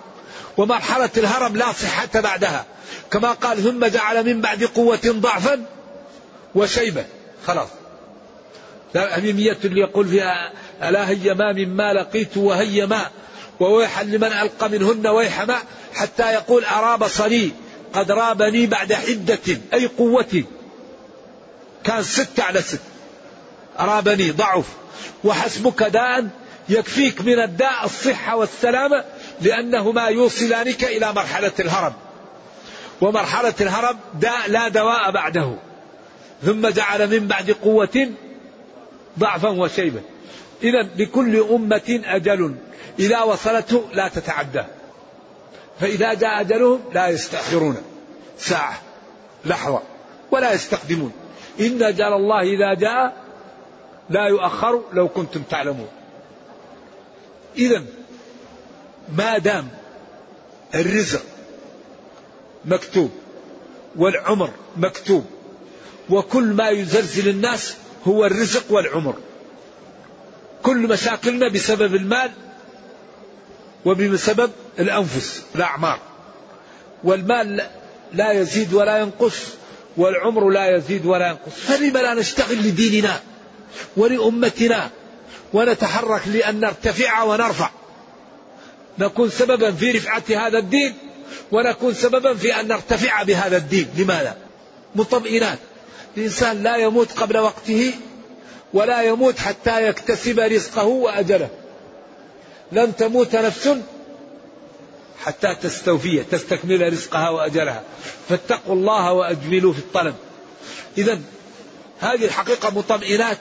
ومرحلة 0.56 1.10
الهرم 1.16 1.56
لا 1.56 1.72
صحة 1.72 2.20
بعدها. 2.20 2.64
كما 3.10 3.32
قال 3.32 3.62
ثم 3.62 3.86
جعل 3.86 4.24
من 4.24 4.40
بعد 4.40 4.64
قوة 4.64 5.00
ضعفا 5.06 5.64
وشيبة 6.54 7.04
خلاص. 7.46 7.68
هميمية 8.94 9.58
اللي 9.64 9.80
يقول 9.80 10.08
فيها 10.08 10.52
ألا 10.82 11.08
هي 11.08 11.34
ما 11.34 11.52
مما 11.52 11.92
لقيت 11.92 12.36
وهي 12.36 12.86
ما؟ 12.86 13.06
وويحا 13.60 14.04
لمن 14.04 14.32
ألقى 14.32 14.68
منهن 14.68 15.06
ويح 15.06 15.42
ما 15.42 15.58
حتى 15.94 16.32
يقول 16.32 16.64
أرى 16.64 16.98
بصري 16.98 17.52
قد 17.92 18.10
رابني 18.10 18.66
بعد 18.66 18.92
حدة 18.92 19.58
أي 19.72 19.86
قوة. 19.86 20.44
كان 21.84 22.02
ست 22.02 22.40
على 22.40 22.62
ست. 22.62 22.80
أرابني 23.80 24.30
ضعف. 24.30 24.64
وحسبك 25.24 25.82
داء 25.82 26.28
يكفيك 26.68 27.20
من 27.20 27.38
الداء 27.40 27.84
الصحة 27.84 28.36
والسلامة 28.36 29.04
لأنهما 29.40 30.06
يوصلانك 30.06 30.84
إلى 30.84 31.12
مرحلة 31.12 31.52
الهرم 31.60 31.92
ومرحلة 33.00 33.54
الهرم 33.60 33.98
داء 34.14 34.50
لا 34.50 34.68
دواء 34.68 35.10
بعده. 35.10 35.54
ثم 36.44 36.68
جعل 36.68 37.20
من 37.20 37.26
بعد 37.26 37.50
قوة 37.50 38.08
ضعفا 39.18 39.48
وشيبا. 39.48 40.00
إذا 40.62 40.88
لكل 40.96 41.36
أمة 41.40 42.00
أجل. 42.04 42.54
إذا 42.98 43.22
وصلته 43.22 43.84
لا 43.92 44.08
تتعدى. 44.08 44.64
فإذا 45.80 46.14
جاء 46.14 46.40
أجلهم 46.40 46.80
لا 46.92 47.08
يستأخرون. 47.08 47.76
ساعة 48.38 48.82
لحظة 49.44 49.82
ولا 50.30 50.52
يستقدمون. 50.52 51.12
إن 51.60 51.82
أجل 51.82 52.12
الله 52.12 52.40
إذا 52.40 52.74
جاء 52.74 53.16
لا 54.10 54.28
يؤخر 54.28 54.82
لو 54.92 55.08
كنتم 55.08 55.42
تعلمون. 55.42 55.88
إذا 57.56 57.82
ما 59.16 59.38
دام 59.38 59.68
الرزق 60.74 61.22
مكتوب 62.64 63.10
والعمر 63.96 64.50
مكتوب 64.76 65.24
وكل 66.10 66.44
ما 66.44 66.68
يزلزل 66.68 67.28
الناس 67.28 67.76
هو 68.06 68.26
الرزق 68.26 68.72
والعمر. 68.72 69.14
كل 70.62 70.76
مشاكلنا 70.76 71.48
بسبب 71.48 71.94
المال 71.94 72.30
وبسبب 73.84 74.50
الأنفس 74.78 75.42
الأعمار. 75.54 75.98
والمال 77.04 77.66
لا 78.12 78.32
يزيد 78.32 78.74
ولا 78.74 78.98
ينقص 78.98 79.36
والعمر 79.96 80.50
لا 80.50 80.76
يزيد 80.76 81.06
ولا 81.06 81.26
ينقص. 81.28 81.52
فلم 81.52 81.96
لا 81.96 82.14
نشتغل 82.14 82.58
لديننا 82.58 83.20
ولأمتنا 83.96 84.90
ونتحرك 85.52 86.28
لأن 86.28 86.60
نرتفع 86.60 87.22
ونرفع؟ 87.22 87.70
نكون 88.98 89.30
سببا 89.30 89.70
في 89.72 89.90
رفعة 89.90 90.22
هذا 90.28 90.58
الدين 90.58 90.94
ونكون 91.52 91.94
سببا 91.94 92.34
في 92.34 92.60
أن 92.60 92.68
نرتفع 92.68 93.22
بهذا 93.22 93.56
الدين. 93.56 93.88
لماذا؟ 93.96 94.36
مطمئنات. 94.94 95.58
الإنسان 96.16 96.62
لا 96.62 96.76
يموت 96.76 97.12
قبل 97.12 97.38
وقته 97.38 97.94
ولا 98.72 99.02
يموت 99.02 99.38
حتى 99.38 99.88
يكتسب 99.88 100.40
رزقه 100.40 100.84
وأجله. 100.84 101.48
لن 102.72 102.96
تموت 102.96 103.36
نفس 103.36 103.68
حتى 105.24 105.54
تستوفي 105.62 106.24
تستكمل 106.24 106.92
رزقها 106.92 107.28
وأجلها. 107.30 107.82
فاتقوا 108.28 108.74
الله 108.74 109.12
وأجملوا 109.12 109.72
في 109.72 109.78
الطلب. 109.78 110.14
إذا 110.98 111.20
هذه 112.00 112.24
الحقيقة 112.24 112.70
مطمئنات 112.70 113.38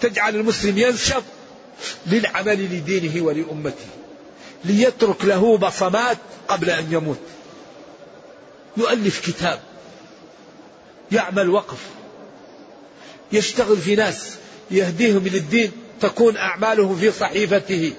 تجعل 0.00 0.36
المسلم 0.36 0.78
ينشط 0.78 1.22
للعمل 2.06 2.64
لدينه 2.64 3.24
ولأمته 3.24 3.86
ليترك 4.64 5.24
له 5.24 5.58
بصمات 5.58 6.18
قبل 6.48 6.70
أن 6.70 6.92
يموت. 6.92 7.20
يؤلف 8.76 9.26
كتاب 9.26 9.60
يعمل 11.12 11.50
وقف 11.50 11.78
يشتغل 13.32 13.76
في 13.76 13.96
ناس 13.96 14.38
يهديهم 14.70 15.24
للدين 15.24 15.72
تكون 16.00 16.36
أعمالهم 16.36 16.96
في 16.96 17.10
صحيفته. 17.10 17.92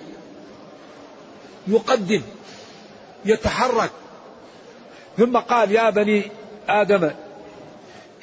يقدم 1.67 2.21
يتحرك. 3.25 3.91
ثم 5.17 5.37
قال 5.37 5.71
يا 5.71 5.89
بني 5.89 6.23
آدم 6.69 7.11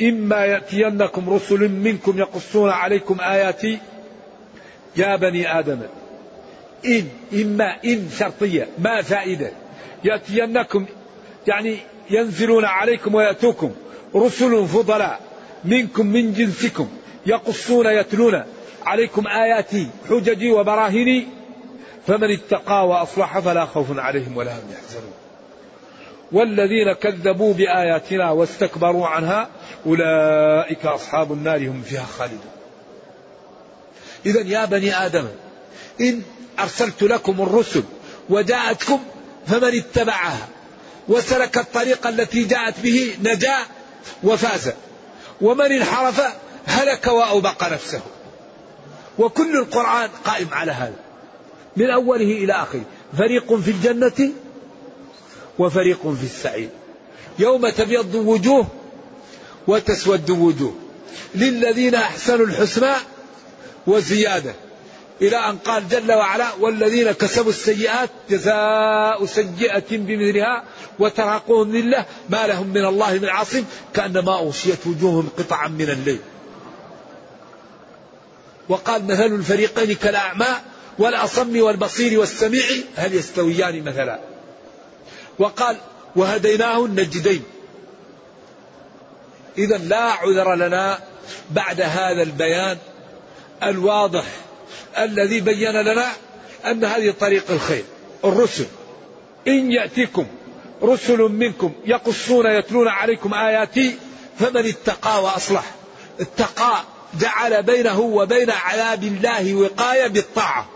إما 0.03 0.45
يأتينكم 0.45 1.31
رسل 1.31 1.69
منكم 1.69 2.19
يقصون 2.19 2.71
عليكم 2.71 3.21
آياتي. 3.21 3.79
يا 4.97 5.17
بني 5.17 5.59
آدم 5.59 5.81
إن 6.85 7.09
إما 7.33 7.77
إن 7.85 8.11
شرطية 8.19 8.69
ما 8.79 9.03
فائدة. 9.03 9.53
يأتينكم 10.05 10.87
يعني 11.47 11.77
ينزلون 12.11 12.64
عليكم 12.64 13.14
ويأتوكم 13.14 13.73
رسل 14.17 14.67
فضلاء. 14.67 15.21
منكم 15.64 16.07
من 16.07 16.33
جنسكم 16.33 16.88
يقصون 17.27 17.87
يتلون 17.87 18.42
عليكم 18.85 19.27
آياتي 19.27 19.88
حججي 20.09 20.50
وبراهيني 20.50 21.27
فمن 22.07 22.31
اتقى 22.33 22.88
وأصلح 22.88 23.38
فلا 23.38 23.64
خوف 23.64 23.98
عليهم 23.98 24.37
ولا 24.37 24.53
هم 24.53 24.72
يحزنون. 24.72 25.12
والذين 26.33 26.92
كذبوا 26.92 27.55
بآياتنا 27.55 28.31
واستكبروا 28.31 29.07
عنها 29.07 29.48
أولئك 29.87 30.87
أصحاب 30.87 31.33
النار 31.33 31.68
هم 31.68 31.83
فيها 31.83 32.05
خالدون. 32.18 32.40
إذا 34.27 34.40
يا 34.40 34.64
بني 34.64 35.07
آدم 35.07 35.24
إن 36.00 36.22
أرسلت 36.59 37.03
لكم 37.03 37.42
الرسل 37.42 37.83
وجاءتكم 38.31 39.00
فمن 39.46 39.79
اتبعها 39.79 40.48
وسلك 41.09 41.59
الطريق 41.59 42.07
التي 42.07 42.44
جاءت 42.44 42.81
به 42.81 43.16
نجا 43.22 43.57
وفاز. 44.22 44.72
ومن 45.40 45.73
انحرف 45.73 46.23
هلك 46.66 47.07
وأوبق 47.07 47.73
نفسه. 47.73 48.01
وكل 49.18 49.57
القرآن 49.57 50.09
قائم 50.25 50.49
على 50.53 50.73
هذا 50.73 50.97
من 51.77 51.90
أوله 51.90 52.25
إلى 52.25 52.53
آخره. 52.53 52.83
فريق 53.18 53.55
في 53.55 53.70
الجنة 53.70 54.33
وفريق 55.59 56.01
في 56.03 56.25
السعير. 56.25 56.68
يوم 57.38 57.68
تبيض 57.68 58.14
وجوه 58.14 58.66
وتسود 59.66 60.31
وجوه. 60.31 60.75
للذين 61.35 61.94
أحسنوا 61.94 62.47
الحسنى 62.47 62.94
وزيادة. 63.87 64.55
إلى 65.22 65.37
أن 65.37 65.59
قال 65.59 65.88
جل 65.88 66.12
وعلا 66.12 66.53
والذين 66.61 67.12
كسبوا 67.12 67.50
السيئات 67.50 68.11
جزاء 68.31 69.27
سيئة 69.27 69.85
بمثلها 69.90 70.64
وترهقهم 70.98 71.72
لله 71.77 72.05
ما 72.29 72.46
لهم 72.46 72.66
من 72.66 72.85
الله 72.85 73.12
من 73.12 73.29
عاصم 73.29 73.64
كأنما 73.94 74.38
أغشيت 74.38 74.87
وجوههم 74.87 75.29
قطعا 75.38 75.68
من 75.68 75.90
الليل. 75.90 76.20
وقال 78.68 79.05
مثل 79.05 79.27
الفريقين 79.27 79.94
كالأعمى 79.94 80.46
والأصم 80.98 81.62
والبصير 81.62 82.20
والسميع 82.20 82.64
هل 82.96 83.14
يستويان 83.14 83.85
مثلا؟ 83.85 84.20
وقال 85.38 85.77
وهديناه 86.16 86.85
النجدين. 86.85 87.42
إذا 89.59 89.79
لا 89.79 90.12
عذر 90.12 90.55
لنا 90.55 90.98
بعد 91.50 91.81
هذا 91.81 92.22
البيان 92.22 92.79
الواضح 93.62 94.24
الذي 94.98 95.40
بين 95.40 95.72
لنا 95.72 96.12
أن 96.64 96.85
هذه 96.85 97.14
طريق 97.20 97.50
الخير 97.50 97.85
الرسل. 98.24 98.66
إن 99.48 99.72
يأتيكم 99.72 100.26
رسل 100.83 101.18
منكم 101.18 101.72
يقصون 101.87 102.46
يتلون 102.46 102.88
عليكم 102.88 103.35
آياتي 103.35 103.94
فمن 104.38 104.66
اتقى 104.66 105.22
وأصلح. 105.22 105.64
اتقى 106.20 106.83
جعل 107.20 107.62
بينه 107.62 108.00
وبين 108.00 108.50
عذاب 108.50 109.02
الله 109.02 109.54
وقاية 109.54 110.07
بالطاعة. 110.07 110.68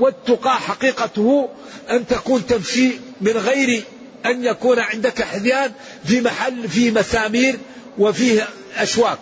والتقى 0.00 0.56
حقيقته 0.56 1.48
أن 1.90 2.06
تكون 2.06 2.46
تمشي 2.46 2.90
من 3.20 3.32
غير 3.32 3.84
أن 4.26 4.44
يكون 4.44 4.78
عندك 4.78 5.22
حذيان 5.22 5.72
في 6.04 6.20
محل 6.20 6.68
في 6.68 6.90
مسامير 6.90 7.58
وفيه 7.98 8.48
أشواك. 8.76 9.18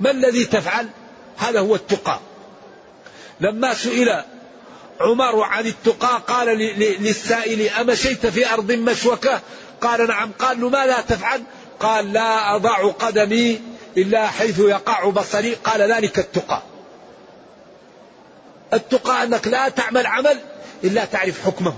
ما 0.00 0.10
الذي 0.10 0.44
تفعل؟ 0.44 0.88
هذا 1.36 1.60
هو 1.60 1.74
التقى. 1.74 2.20
لما 3.40 3.74
سئل 3.74 4.22
عمر 5.00 5.42
عن 5.42 5.66
التقى 5.66 6.22
قال 6.28 6.46
للسائل 7.00 7.68
أمشيت 7.68 8.26
في 8.26 8.52
أرض 8.52 8.72
مشوكة؟ 8.72 9.40
قال 9.80 10.08
نعم. 10.08 10.30
قال 10.38 10.60
له 10.60 10.68
ما 10.68 10.86
لا 10.86 11.00
تفعل؟ 11.00 11.42
قال 11.80 12.12
لا 12.12 12.56
أضع 12.56 12.90
قدمي 12.90 13.60
إلا 13.96 14.26
حيث 14.26 14.58
يقع 14.58 15.10
بصري. 15.10 15.54
قال 15.54 15.92
ذلك 15.92 16.18
التقى. 16.18 16.62
التقى 18.72 19.22
أنك 19.22 19.48
لا 19.48 19.68
تعمل 19.68 20.06
عمل 20.06 20.38
إلا 20.84 21.04
تعرف 21.04 21.46
حكمه. 21.46 21.74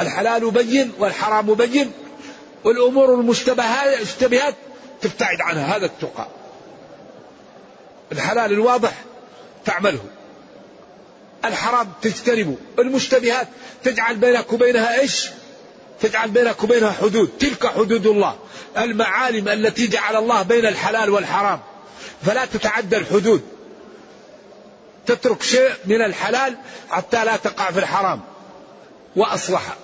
الحلال 0.00 0.50
بين 0.50 0.92
والحرام 0.98 1.54
بين. 1.54 1.92
والأمور 2.64 3.14
المشتبهات 3.14 4.54
تبتعد 5.00 5.40
عنها. 5.40 5.76
هذا 5.76 5.86
التقى. 5.86 6.26
الحلال 8.12 8.52
الواضح 8.52 8.92
تعمله 9.64 10.04
الحرام 11.44 11.92
تجتنبه 12.02 12.56
المشتبهات. 12.78 13.48
تجعل 13.84 14.16
بينك 14.16 14.52
وبينها 14.52 15.00
إيش؟ 15.00 15.28
تجعل 16.00 16.30
بينك 16.30 16.64
وبينها 16.64 16.92
حدود. 16.92 17.30
تلك 17.40 17.66
حدود 17.66 18.06
الله. 18.06 18.38
المعالم 18.78 19.48
التي 19.48 19.86
جعل 19.86 20.16
الله 20.16 20.42
بين 20.42 20.66
الحلال 20.66 21.10
والحرام. 21.10 21.60
فلا 22.26 22.44
تتعدى 22.44 22.96
الحدود. 22.96 23.42
تترك 25.06 25.42
شيء 25.42 25.70
من 25.84 26.02
الحلال 26.02 26.56
حتى 26.90 27.24
لا 27.24 27.36
تقع 27.36 27.70
في 27.70 27.78
الحرام. 27.78 28.20
وأصلح. 29.16 29.76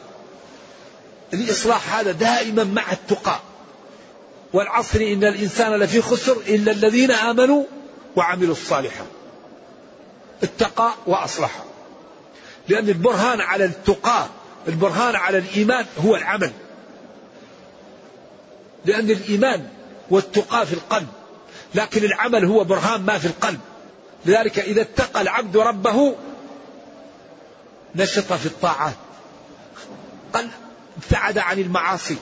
الإصلاح 1.34 1.96
هذا 1.96 2.12
دائما 2.12 2.64
مع 2.64 2.92
التقى. 2.92 3.40
والعصر 4.52 5.00
إن 5.00 5.24
الإنسان 5.24 5.74
لفي 5.74 6.02
خسر 6.02 6.36
إلا 6.46 6.72
الذين 6.72 7.10
آمنوا 7.10 7.64
وعملوا 8.16 8.52
الصالحات. 8.52 9.13
اتقى 10.42 10.90
وأصلح. 11.06 11.64
لأن 12.68 12.88
البرهان 12.88 13.40
على 13.40 13.64
التقى 13.64 14.26
البرهان 14.68 15.16
على 15.16 15.38
الإيمان 15.38 15.86
هو 16.04 16.16
العمل. 16.16 16.52
لأن 18.84 19.10
الإيمان 19.10 19.68
والتقى 20.10 20.66
في 20.66 20.72
القلب 20.72 21.08
لكن 21.74 22.04
العمل 22.04 22.44
هو 22.44 22.64
برهان 22.64 23.00
ما 23.00 23.18
في 23.18 23.26
القلب. 23.26 23.60
لذلك 24.26 24.58
إذا 24.58 24.82
اتقى 24.82 25.20
العبد 25.20 25.56
ربه 25.56 26.16
نشط 27.94 28.32
في 28.32 28.46
الطاعات. 28.46 28.94
قل 30.32 30.48
ابتعد 30.96 31.38
عن 31.38 31.58
المعاصي. 31.58 32.16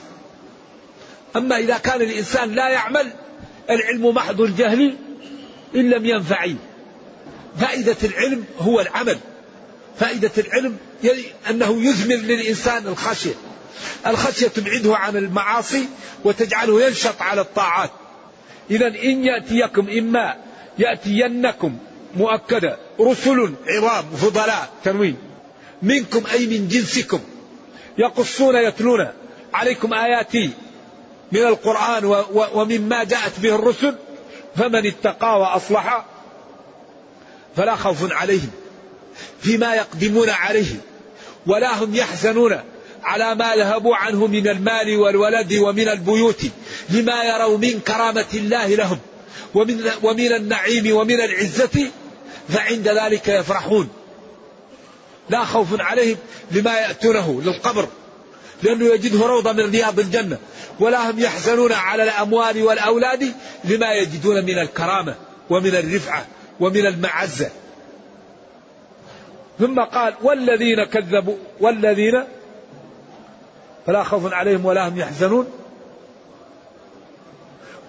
أما 1.35 1.57
إذا 1.57 1.77
كان 1.77 2.01
الإنسان 2.01 2.51
لا 2.55 2.69
يعمل 2.69 3.13
العلم 3.69 4.07
محض 4.07 4.41
الجهل 4.41 4.97
إن 5.75 5.89
لم 5.89 6.05
ينفعي 6.05 6.55
فائدة 7.59 7.97
العلم 8.03 8.45
هو 8.59 8.81
العمل. 8.81 9.17
فائدة 9.99 10.31
العلم 10.37 10.77
أنه 11.49 11.81
يثمر 11.81 12.15
للإنسان 12.15 12.87
الخشية. 12.87 13.33
الخشية 14.07 14.47
تبعده 14.47 14.95
عن 14.97 15.17
المعاصي 15.17 15.85
وتجعله 16.23 16.81
ينشط 16.81 17.21
على 17.21 17.41
الطاعات. 17.41 17.91
إذا 18.71 18.87
إن 18.87 19.23
يأتيكم 19.23 19.89
إما 19.89 20.35
يأتينكم 20.79 21.77
مؤكدة 22.15 22.77
رسل 22.99 23.53
عظام 23.67 24.05
فضلاء 24.09 24.69
تنوين 24.83 25.17
منكم 25.81 26.23
أي 26.33 26.45
من 26.47 26.67
جنسكم 26.67 27.19
يقصون 27.97 28.55
يتلون 28.55 29.07
عليكم 29.53 29.93
آياتي 29.93 30.49
من 31.31 31.39
القرآن 31.39 32.05
ومما 32.53 33.03
جاءت 33.03 33.39
به 33.39 33.55
الرسل 33.55 33.95
فمن 34.55 34.87
اتقى 34.87 35.39
وأصلح 35.39 36.05
فلا 37.57 37.75
خوف 37.75 38.11
عليهم 38.11 38.49
فيما 39.41 39.75
يقدمون 39.75 40.29
عليه 40.29 40.75
ولا 41.47 41.83
هم 41.83 41.95
يحزنون 41.95 42.59
على 43.03 43.35
ما 43.35 43.55
ذهبوا 43.55 43.95
عنه 43.95 44.27
من 44.27 44.47
المال 44.47 44.97
والولد 44.97 45.53
ومن 45.53 45.89
البيوت 45.89 46.41
لما 46.89 47.23
يروا 47.23 47.57
من 47.57 47.79
كرامة 47.79 48.25
الله 48.33 48.67
لهم 48.67 48.99
ومن, 49.53 49.91
ومن 50.03 50.33
النعيم 50.33 50.95
ومن 50.95 51.21
العزة 51.21 51.87
فعند 52.49 52.87
ذلك 52.87 53.27
يفرحون. 53.27 53.89
لا 55.29 55.45
خوف 55.45 55.81
عليهم 55.81 56.17
لما 56.51 56.73
يأتونه 56.73 57.41
للقبر 57.45 57.87
لأنه 58.63 58.85
يجده 58.85 59.25
روضة 59.25 59.51
من 59.51 59.71
رياض 59.71 59.99
الجنة 59.99 60.37
ولا 60.79 61.11
هم 61.11 61.19
يحزنون 61.19 61.71
على 61.71 62.03
الأموال 62.03 62.63
والأولاد 62.63 63.33
لما 63.63 63.93
يجدون 63.93 64.45
من 64.45 64.59
الكرامة 64.59 65.15
ومن 65.49 65.75
الرفعة. 65.75 66.27
ومن 66.63 66.85
المعزة. 66.85 67.49
ثم 69.59 69.79
قال 69.79 70.13
والذين 70.21 70.83
كذبوا 70.83 71.35
والذين 71.59 72.23
فلا 73.85 74.03
خوف 74.03 74.33
عليهم 74.33 74.65
ولا 74.65 74.87
هم 74.87 74.99
يحزنون. 74.99 75.47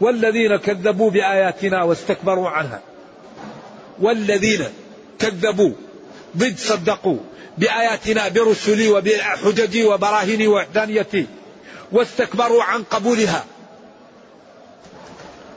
والذين 0.00 0.56
كذبوا 0.56 1.10
بآياتنا 1.10 1.82
واستكبروا 1.82 2.48
عنها. 2.48 2.80
والذين 4.00 4.64
كذبوا 5.18 5.72
ضد 6.37 6.56
صدقوا 6.58 7.18
بآياتنا 7.58 8.28
برسلي 8.28 8.88
وبحججي 8.88 9.84
وبراهيني 9.84 10.46
ووحدانيتي 10.46 11.26
واستكبروا 11.92 12.62
عن 12.62 12.82
قبولها. 12.82 13.44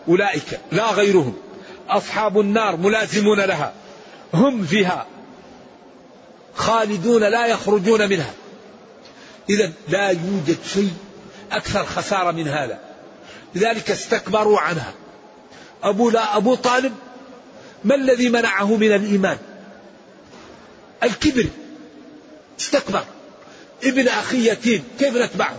أولئك 0.08 0.60
لا 0.72 0.92
غيرهم. 0.92 1.47
أصحاب 1.90 2.40
النار 2.40 2.78
ملازمون 2.78 3.40
لها. 3.40 3.74
هم 4.34 4.66
فيها. 4.66 5.06
خالدون 6.56 7.24
لا 7.24 7.46
يخرجون 7.46 8.10
منها. 8.10 8.34
إذا 9.50 9.72
لا 9.88 10.10
يوجد 10.10 10.58
شيء 10.74 10.94
أكثر 11.52 11.86
خسارة 11.86 12.32
من 12.32 12.48
هذا. 12.48 12.80
لذلك 13.56 13.92
استكبروا 13.92 14.60
عنها. 14.60 14.94
أبو 15.84 16.10
لا 16.10 16.38
أبو 16.38 16.56
طالب 16.56 16.94
ما 17.84 17.96
الذي 17.96 18.30
منعه 18.30 18.76
من 18.76 18.92
الإيمان؟ 18.92 19.38
الكبر. 21.04 21.46
استكبر. 22.60 23.04
ابن 23.84 24.08
أخي 24.08 24.50
يتيم 24.50 24.84
كيف 25.00 25.16
نتبعه؟ 25.16 25.58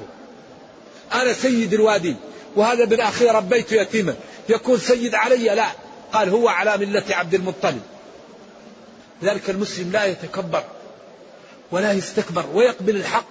أنا 1.14 1.32
سيد 1.32 1.74
الوادي 1.74 2.16
وهذا 2.56 2.84
ابن 2.84 3.00
أخي 3.00 3.26
ربيت 3.26 3.72
يتيما. 3.72 4.14
يكون 4.48 4.78
سيد 4.78 5.14
علي 5.14 5.54
لا. 5.54 5.68
قال 6.12 6.28
هو 6.28 6.48
على 6.48 6.76
ملة 6.76 7.04
عبد 7.10 7.34
المطلب. 7.34 7.82
ذلك 9.22 9.50
المسلم 9.50 9.92
لا 9.92 10.04
يتكبر 10.04 10.62
ولا 11.70 11.92
يستكبر 11.92 12.44
ويقبل 12.54 12.96
الحق 12.96 13.24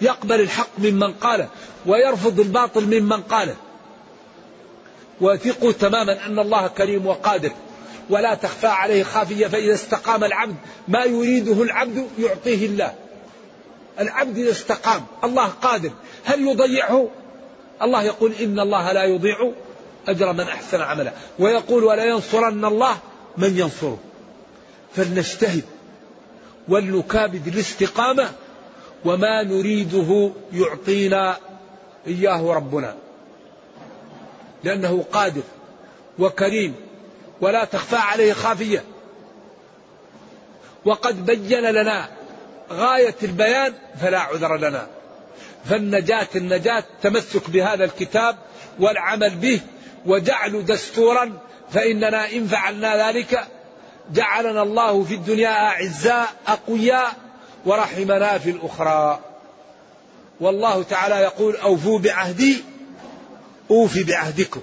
يقبل 0.00 0.40
الحق 0.40 0.78
ممن 0.78 1.12
قاله 1.12 1.48
ويرفض 1.86 2.40
الباطل 2.40 3.00
ممن 3.00 3.22
قاله. 3.22 3.56
وثقوا 5.20 5.72
تماما 5.72 6.26
أن 6.26 6.38
الله 6.38 6.68
كريم 6.68 7.06
وقادر 7.06 7.52
ولا 8.10 8.34
تخفى 8.34 8.66
عليه 8.66 9.02
خافية 9.02 9.46
فإذا 9.46 9.74
استقام 9.74 10.24
العبد 10.24 10.56
ما 10.88 11.04
يريده 11.04 11.62
العبد 11.62 12.06
يعطيه 12.18 12.66
الله. 12.66 12.94
العبد 14.00 14.38
إذا 14.38 14.50
استقام 14.50 15.06
الله 15.24 15.46
قادر. 15.46 15.90
هل 16.24 16.48
يضيعه؟ 16.48 17.08
الله 17.82 18.02
يقول 18.02 18.32
إن 18.32 18.60
الله 18.60 18.92
لا 18.92 19.04
يضيع 19.04 19.52
أجر 20.08 20.32
من 20.32 20.40
أحسن 20.40 20.80
عملا 20.80 21.12
ويقول 21.38 21.84
ولا 21.84 22.04
ينصرن 22.04 22.64
الله 22.64 22.96
من 23.36 23.58
ينصره. 23.58 23.98
فلنجتهد 24.96 25.64
ولنكابد 26.68 27.46
الاستقامة 27.46 28.30
وما 29.04 29.42
نريده 29.42 30.32
يعطينا 30.52 31.36
إياه 32.06 32.52
ربنا. 32.52 32.94
لأنه 34.64 35.04
قادر 35.12 35.42
وكريم 36.18 36.74
ولا 37.40 37.64
تخفى 37.64 37.96
عليه 37.96 38.32
خافية. 38.32 38.84
وقد 40.84 41.26
بين 41.26 41.60
لنا 41.60 42.08
غاية 42.72 43.14
البيان 43.22 43.72
فلا 44.00 44.18
عذر 44.18 44.56
لنا. 44.56 44.86
فالنجاة 45.64 46.28
النجاة 46.36 46.84
تمسك 47.02 47.50
بهذا 47.50 47.84
الكتاب 47.84 48.36
والعمل 48.80 49.30
به 49.30 49.60
وجعل 50.06 50.64
دستورا 50.64 51.38
فإننا 51.70 52.32
إن 52.32 52.46
فعلنا 52.46 53.08
ذلك 53.08 53.46
جعلنا 54.12 54.62
الله 54.62 55.04
في 55.04 55.14
الدنيا 55.14 55.48
أعزاء 55.48 56.28
أقوياء 56.46 57.12
ورحمنا 57.66 58.38
في 58.38 58.50
الأخرى. 58.50 59.20
والله 60.40 60.82
تعالى 60.82 61.14
يقول 61.14 61.56
أوفوا 61.56 61.98
بعهدي 61.98 62.64
أوفي 63.70 64.04
بعهدكم. 64.04 64.60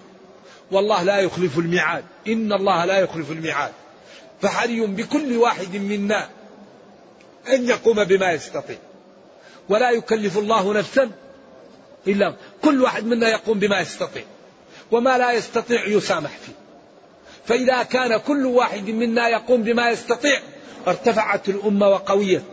والله 0.71 1.03
لا 1.03 1.19
يخلف 1.19 1.57
الميعاد. 1.57 2.03
إن 2.27 2.53
الله 2.53 2.85
لا 2.85 2.99
يخلف 2.99 3.31
الميعاد. 3.31 3.71
فحري 4.41 4.85
بكل 4.85 5.37
واحد 5.37 5.75
منا 5.75 6.29
أن 7.49 7.67
يقوم 7.69 8.03
بما 8.03 8.31
يستطيع. 8.31 8.77
ولا 9.69 9.91
يكلف 9.91 10.37
الله 10.37 10.73
نفسا 10.73 11.11
إلا 12.07 12.33
كل 12.63 12.81
واحد 12.81 13.05
منا 13.05 13.29
يقوم 13.29 13.59
بما 13.59 13.79
يستطيع. 13.79 14.23
وما 14.91 15.17
لا 15.17 15.31
يستطيع 15.31 15.87
يسامح 15.87 16.29
فيه. 16.29 16.53
فإذا 17.45 17.83
كان 17.83 18.17
كل 18.17 18.45
واحد 18.45 18.89
منا 18.89 19.27
يقوم 19.27 19.63
بما 19.63 19.89
يستطيع 19.89 20.39
ارتفعت 20.87 21.49
الأمة 21.49 21.89
وقويت 21.89 22.43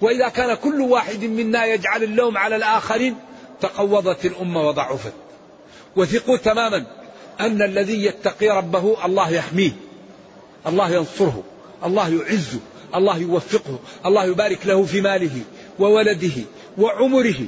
وإذا 0.00 0.28
كان 0.28 0.54
كل 0.54 0.80
واحد 0.80 1.24
منا 1.24 1.64
يجعل 1.64 2.02
اللوم 2.02 2.38
على 2.38 2.56
الآخرين 2.56 3.16
تقوضت 3.60 4.24
الأمة 4.24 4.68
وضعفت. 4.68 5.12
وثقوا 5.96 6.36
تماما 6.36 6.86
أن 7.40 7.62
الذي 7.62 8.04
يتقي 8.04 8.48
ربه 8.48 9.04
الله 9.04 9.30
يحميه 9.30 9.72
الله 10.66 10.90
ينصره 10.90 11.42
الله 11.84 12.08
يعزه 12.08 12.58
الله 12.94 13.18
يوفقه 13.18 13.78
الله 14.06 14.24
يبارك 14.24 14.66
له 14.66 14.84
في 14.84 15.00
ماله 15.00 15.40
وولده 15.78 16.42
وعمره. 16.78 17.46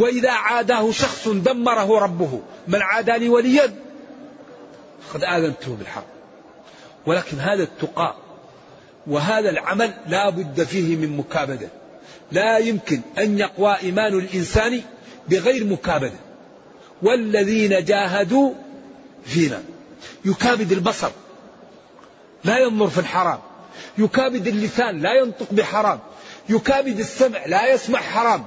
وإذا 0.00 0.30
عاداه 0.30 0.90
شخص 0.90 1.28
دمره 1.28 1.98
ربه 1.98 2.40
من 2.68 2.82
عادى 2.82 3.12
لي 3.12 3.28
وليا 3.28 3.74
قد 5.14 5.24
آذنته 5.24 5.74
بالحق. 5.74 6.06
ولكن 7.06 7.38
هذا 7.38 7.62
التقى 7.62 8.14
وهذا 9.06 9.50
العمل 9.50 9.94
لا 10.08 10.30
بد 10.30 10.62
فيه 10.62 10.96
من 10.96 11.16
مكابدة. 11.16 11.68
لا 12.32 12.58
يمكن 12.58 13.00
أن 13.18 13.38
يقوى 13.38 13.76
إيمان 13.82 14.18
الإنسان 14.18 14.82
بغير 15.28 15.64
مكابدة. 15.64 16.18
والذين 17.02 17.84
جاهدوا 17.84 18.52
فينا. 19.24 19.62
يكابد 20.24 20.72
البصر 20.72 21.10
لا 22.44 22.58
ينظر 22.58 22.88
في 22.88 22.98
الحرام. 22.98 23.38
يكابد 23.98 24.46
اللسان 24.46 25.00
لا 25.00 25.14
ينطق 25.14 25.52
بحرام. 25.52 25.98
يكابد 26.48 26.98
السمع 26.98 27.46
لا 27.46 27.72
يسمع 27.72 28.00
حرام. 28.00 28.44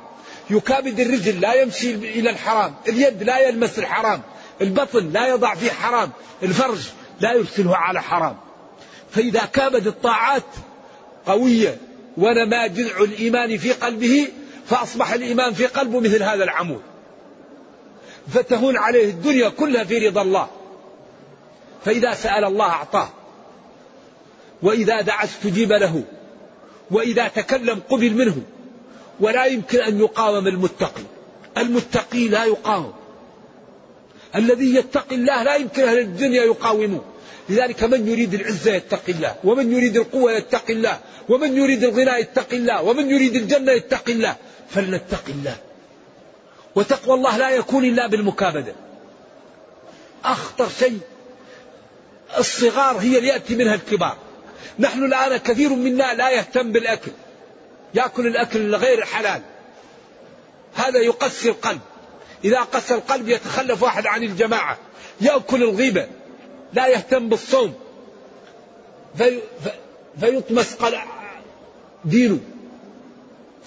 يكابد 0.54 1.00
الرجل 1.00 1.42
لا 1.42 1.54
يمشي 1.54 1.96
إلى 1.96 2.30
الحرام 2.30 2.76
اليد 2.88 3.24
لا 3.24 3.40
يلمس 3.40 3.80
الحرام 3.80 4.22
البطن 4.62 5.10
لا 5.10 5.28
يضع 5.28 5.56
فيه 5.56 5.72
حرام 5.72 6.12
الفرج 6.44 6.80
لا 7.20 7.34
يرسله 7.34 7.76
على 7.76 8.02
حرام. 8.02 8.38
فإذا 9.12 9.46
كابد 9.46 9.88
الطاعات 9.88 10.44
قوية 11.26 11.78
ونما 12.18 12.68
جذع 12.68 12.98
الإيمان 12.98 13.58
في 13.58 13.72
قلبه 13.72 14.28
فأصبح 14.66 15.14
الإيمان 15.14 15.54
في 15.54 15.66
قلبه 15.66 16.00
مثل 16.00 16.24
هذا 16.24 16.44
العمود. 16.44 16.82
فتهون 18.34 18.78
عليه 18.78 19.10
الدنيا 19.10 19.50
كلها 19.50 19.84
في 19.84 20.08
رضا 20.08 20.22
الله. 20.22 20.48
فإذا 21.86 22.14
سأل 22.14 22.44
الله 22.44 22.66
أعطاه. 22.66 23.10
وإذا 24.62 25.02
دعا 25.02 25.24
استجيب 25.24 25.72
له. 25.72 26.04
وإذا 26.92 27.28
تكلم 27.28 27.82
قبل 27.90 28.14
منه. 28.14 28.42
ولا 29.20 29.46
يمكن 29.46 29.82
أن 29.82 30.00
يقاوم 30.00 30.48
المتقي. 30.48 31.04
المتقي 31.58 32.28
لا 32.28 32.46
يقاوم. 32.46 32.94
الذي 34.36 34.76
يتقي 34.76 35.16
الله 35.16 35.44
لا 35.44 35.56
يمكن 35.56 35.84
أهل 35.84 36.00
الدنيا 36.00 36.44
يقاوموه. 36.44 37.04
لذلك 37.50 37.84
من 37.84 38.08
يريد 38.08 38.34
العزة 38.34 38.74
يتقي 38.74 39.12
الله 39.12 39.36
ومن 39.44 39.72
يريد 39.74 39.98
القوة 39.98 40.32
يتقي 40.32 40.74
الله 40.74 41.00
ومن 41.30 41.58
يريد 41.58 41.84
الغنى 41.84 42.20
يتقي 42.20 42.58
الله 42.58 42.84
ومن 42.84 43.10
يريد 43.10 43.36
الجنة 43.36 43.72
يتقي 43.72 44.14
الله. 44.14 44.36
فلنتقي 44.70 45.32
الله. 45.32 45.58
وتقوى 46.76 47.16
الله 47.16 47.38
لا 47.38 47.50
يكون 47.50 47.86
إلا 47.86 48.08
بالمكابدة. 48.08 48.76
أخطر 50.26 50.70
شيء 50.80 51.00
الصغار 52.38 52.98
هي 52.98 53.18
اللي 53.18 53.28
يأتي 53.28 53.56
منها 53.56 53.76
الكبار. 53.76 54.18
نحن 54.80 55.04
الآن 55.04 55.38
كثير 55.38 55.70
منا 55.70 56.14
لا 56.14 56.30
يهتم 56.30 56.72
بالأكل. 56.72 57.12
يأكل 57.94 58.28
الأكل 58.28 58.60
الغير 58.62 59.06
حلال. 59.06 59.42
هذا 60.76 61.00
يقسي 61.00 61.50
القلب. 61.50 61.80
إذا 62.46 62.60
قسى 62.60 62.94
القلب 62.96 63.30
يتخلف 63.30 63.84
واحد 63.84 64.08
عن 64.08 64.24
الجماعة. 64.24 64.78
يأكل 65.22 65.64
الغيبة. 65.64 66.08
لا 66.74 66.88
يهتم 66.88 67.30
بالصوم. 67.30 67.74
في 69.18 69.40
فيطمس 70.20 70.78
دينه. 72.06 72.40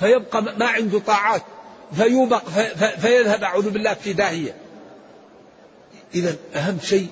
فيبقى 0.00 0.42
ما 0.42 0.66
عنده 0.66 0.98
طاعات. 0.98 1.42
فيوبق 1.96 2.48
فيذهب 3.00 3.44
أعوذ 3.44 3.70
بالله 3.70 3.94
في 3.94 4.12
داهية. 4.12 4.56
إذا 6.14 6.36
أهم 6.54 6.78
شيء 6.82 7.08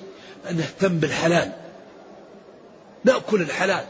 أن 0.49 0.57
نهتم 0.57 0.99
بالحلال. 0.99 1.51
نأكل 3.03 3.41
الحلال. 3.41 3.85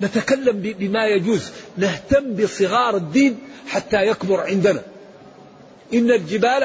نتكلم 0.00 0.60
بما 0.60 1.06
يجوز. 1.06 1.50
نهتم 1.76 2.34
بصغار 2.34 2.96
الدين 2.96 3.38
حتى 3.68 4.06
يكبر 4.06 4.40
عندنا. 4.40 4.82
إن 5.94 6.10
الجبال 6.10 6.64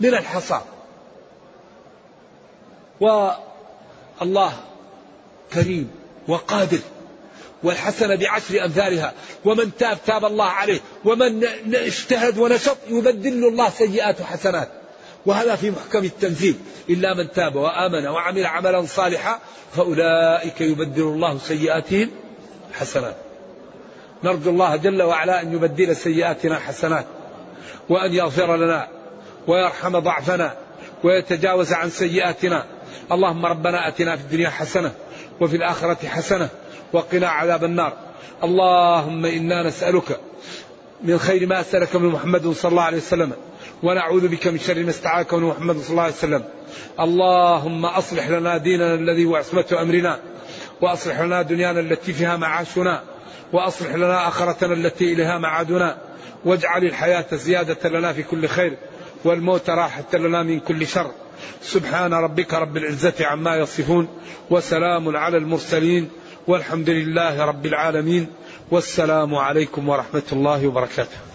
من 0.00 0.08
الحصى 0.08 0.60
والله 3.00 4.52
كريم 5.52 5.90
وقادر. 6.28 6.78
والحسنة 7.62 8.14
بعشر 8.14 8.64
أمثالها. 8.64 9.12
ومن 9.44 9.76
تاب 9.78 9.98
تاب 10.06 10.24
الله 10.24 10.44
عليه. 10.44 10.80
ومن 11.04 11.44
اجتهد 11.74 12.38
ونشط 12.38 12.76
يبدل 12.88 13.48
الله 13.48 13.70
سيئات 13.70 14.22
حسنات 14.22 14.81
وهذا 15.26 15.56
في 15.56 15.70
محكم 15.70 16.04
التنزيل. 16.04 16.56
إلا 16.90 17.14
من 17.14 17.30
تاب 17.30 17.56
وآمن 17.56 18.06
وعمل 18.06 18.46
عملا 18.46 18.86
صالحا 18.86 19.38
فأولئك 19.76 20.60
يبدل 20.60 21.02
الله 21.02 21.38
سيئاتهم 21.38 22.10
حسنات. 22.72 23.16
نرجو 24.24 24.50
الله 24.50 24.76
جل 24.76 25.02
وعلا 25.02 25.42
أن 25.42 25.52
يبدل 25.52 25.96
سيئاتنا 25.96 26.58
حسنات 26.58 27.06
وأن 27.88 28.14
يغفر 28.14 28.56
لنا 28.56 28.88
ويرحم 29.46 29.98
ضعفنا 29.98 30.56
ويتجاوز 31.04 31.72
عن 31.72 31.90
سيئاتنا. 31.90 32.66
اللهم 33.12 33.46
ربنا 33.46 33.88
أتنا 33.88 34.16
في 34.16 34.22
الدنيا 34.22 34.50
حسنة 34.50 34.92
وفي 35.40 35.56
الآخرة 35.56 36.08
حسنة 36.08 36.48
وقنا 36.92 37.28
عذاب 37.28 37.64
النار. 37.64 37.92
اللهم 38.44 39.26
إنا 39.26 39.62
نسألك 39.62 40.20
من 41.02 41.18
خير 41.18 41.46
ما 41.46 41.62
سألك 41.62 41.96
من 41.96 42.08
محمد 42.08 42.52
صلى 42.52 42.70
الله 42.70 42.82
عليه 42.82 42.96
وسلم. 42.96 43.32
ونعوذ 43.82 44.28
بك 44.28 44.46
من 44.48 44.58
شر 44.58 44.82
ما 44.82 44.90
استعاذك 44.90 45.34
من 45.34 45.42
محمد 45.42 45.76
صلى 45.76 45.90
الله 45.90 46.02
عليه 46.02 46.12
وسلم. 46.12 46.44
اللهم 47.00 47.86
أصلح 47.86 48.28
لنا 48.28 48.56
ديننا 48.56 48.94
الذي 48.94 49.24
هو 49.24 49.36
عصمة 49.36 49.64
أمرنا 49.82 50.20
وأصلح 50.80 51.20
لنا 51.20 51.42
دنيانا 51.42 51.80
التي 51.80 52.12
فيها 52.12 52.36
معاشنا 52.36 53.02
وأصلح 53.52 53.94
لنا 53.94 54.28
آخرتنا 54.28 54.74
التي 54.74 55.12
إليها 55.12 55.38
معادنا. 55.38 55.98
واجعل 56.44 56.84
الحياة 56.84 57.26
زيادة 57.32 57.88
لنا 57.88 58.12
في 58.12 58.22
كل 58.22 58.48
خير 58.48 58.76
والموت 59.24 59.70
راحة 59.70 60.14
لنا 60.14 60.42
من 60.42 60.60
كل 60.60 60.86
شر. 60.86 61.10
سبحان 61.62 62.14
ربك 62.14 62.54
رب 62.54 62.76
العزة 62.76 63.14
عما 63.20 63.56
يصفون 63.56 64.08
وسلام 64.50 65.16
على 65.16 65.36
المرسلين 65.36 66.10
والحمد 66.46 66.90
لله 66.90 67.44
رب 67.44 67.66
العالمين 67.66 68.26
والسلام 68.70 69.34
عليكم 69.34 69.88
ورحمة 69.88 70.22
الله 70.32 70.66
وبركاته. 70.66 71.31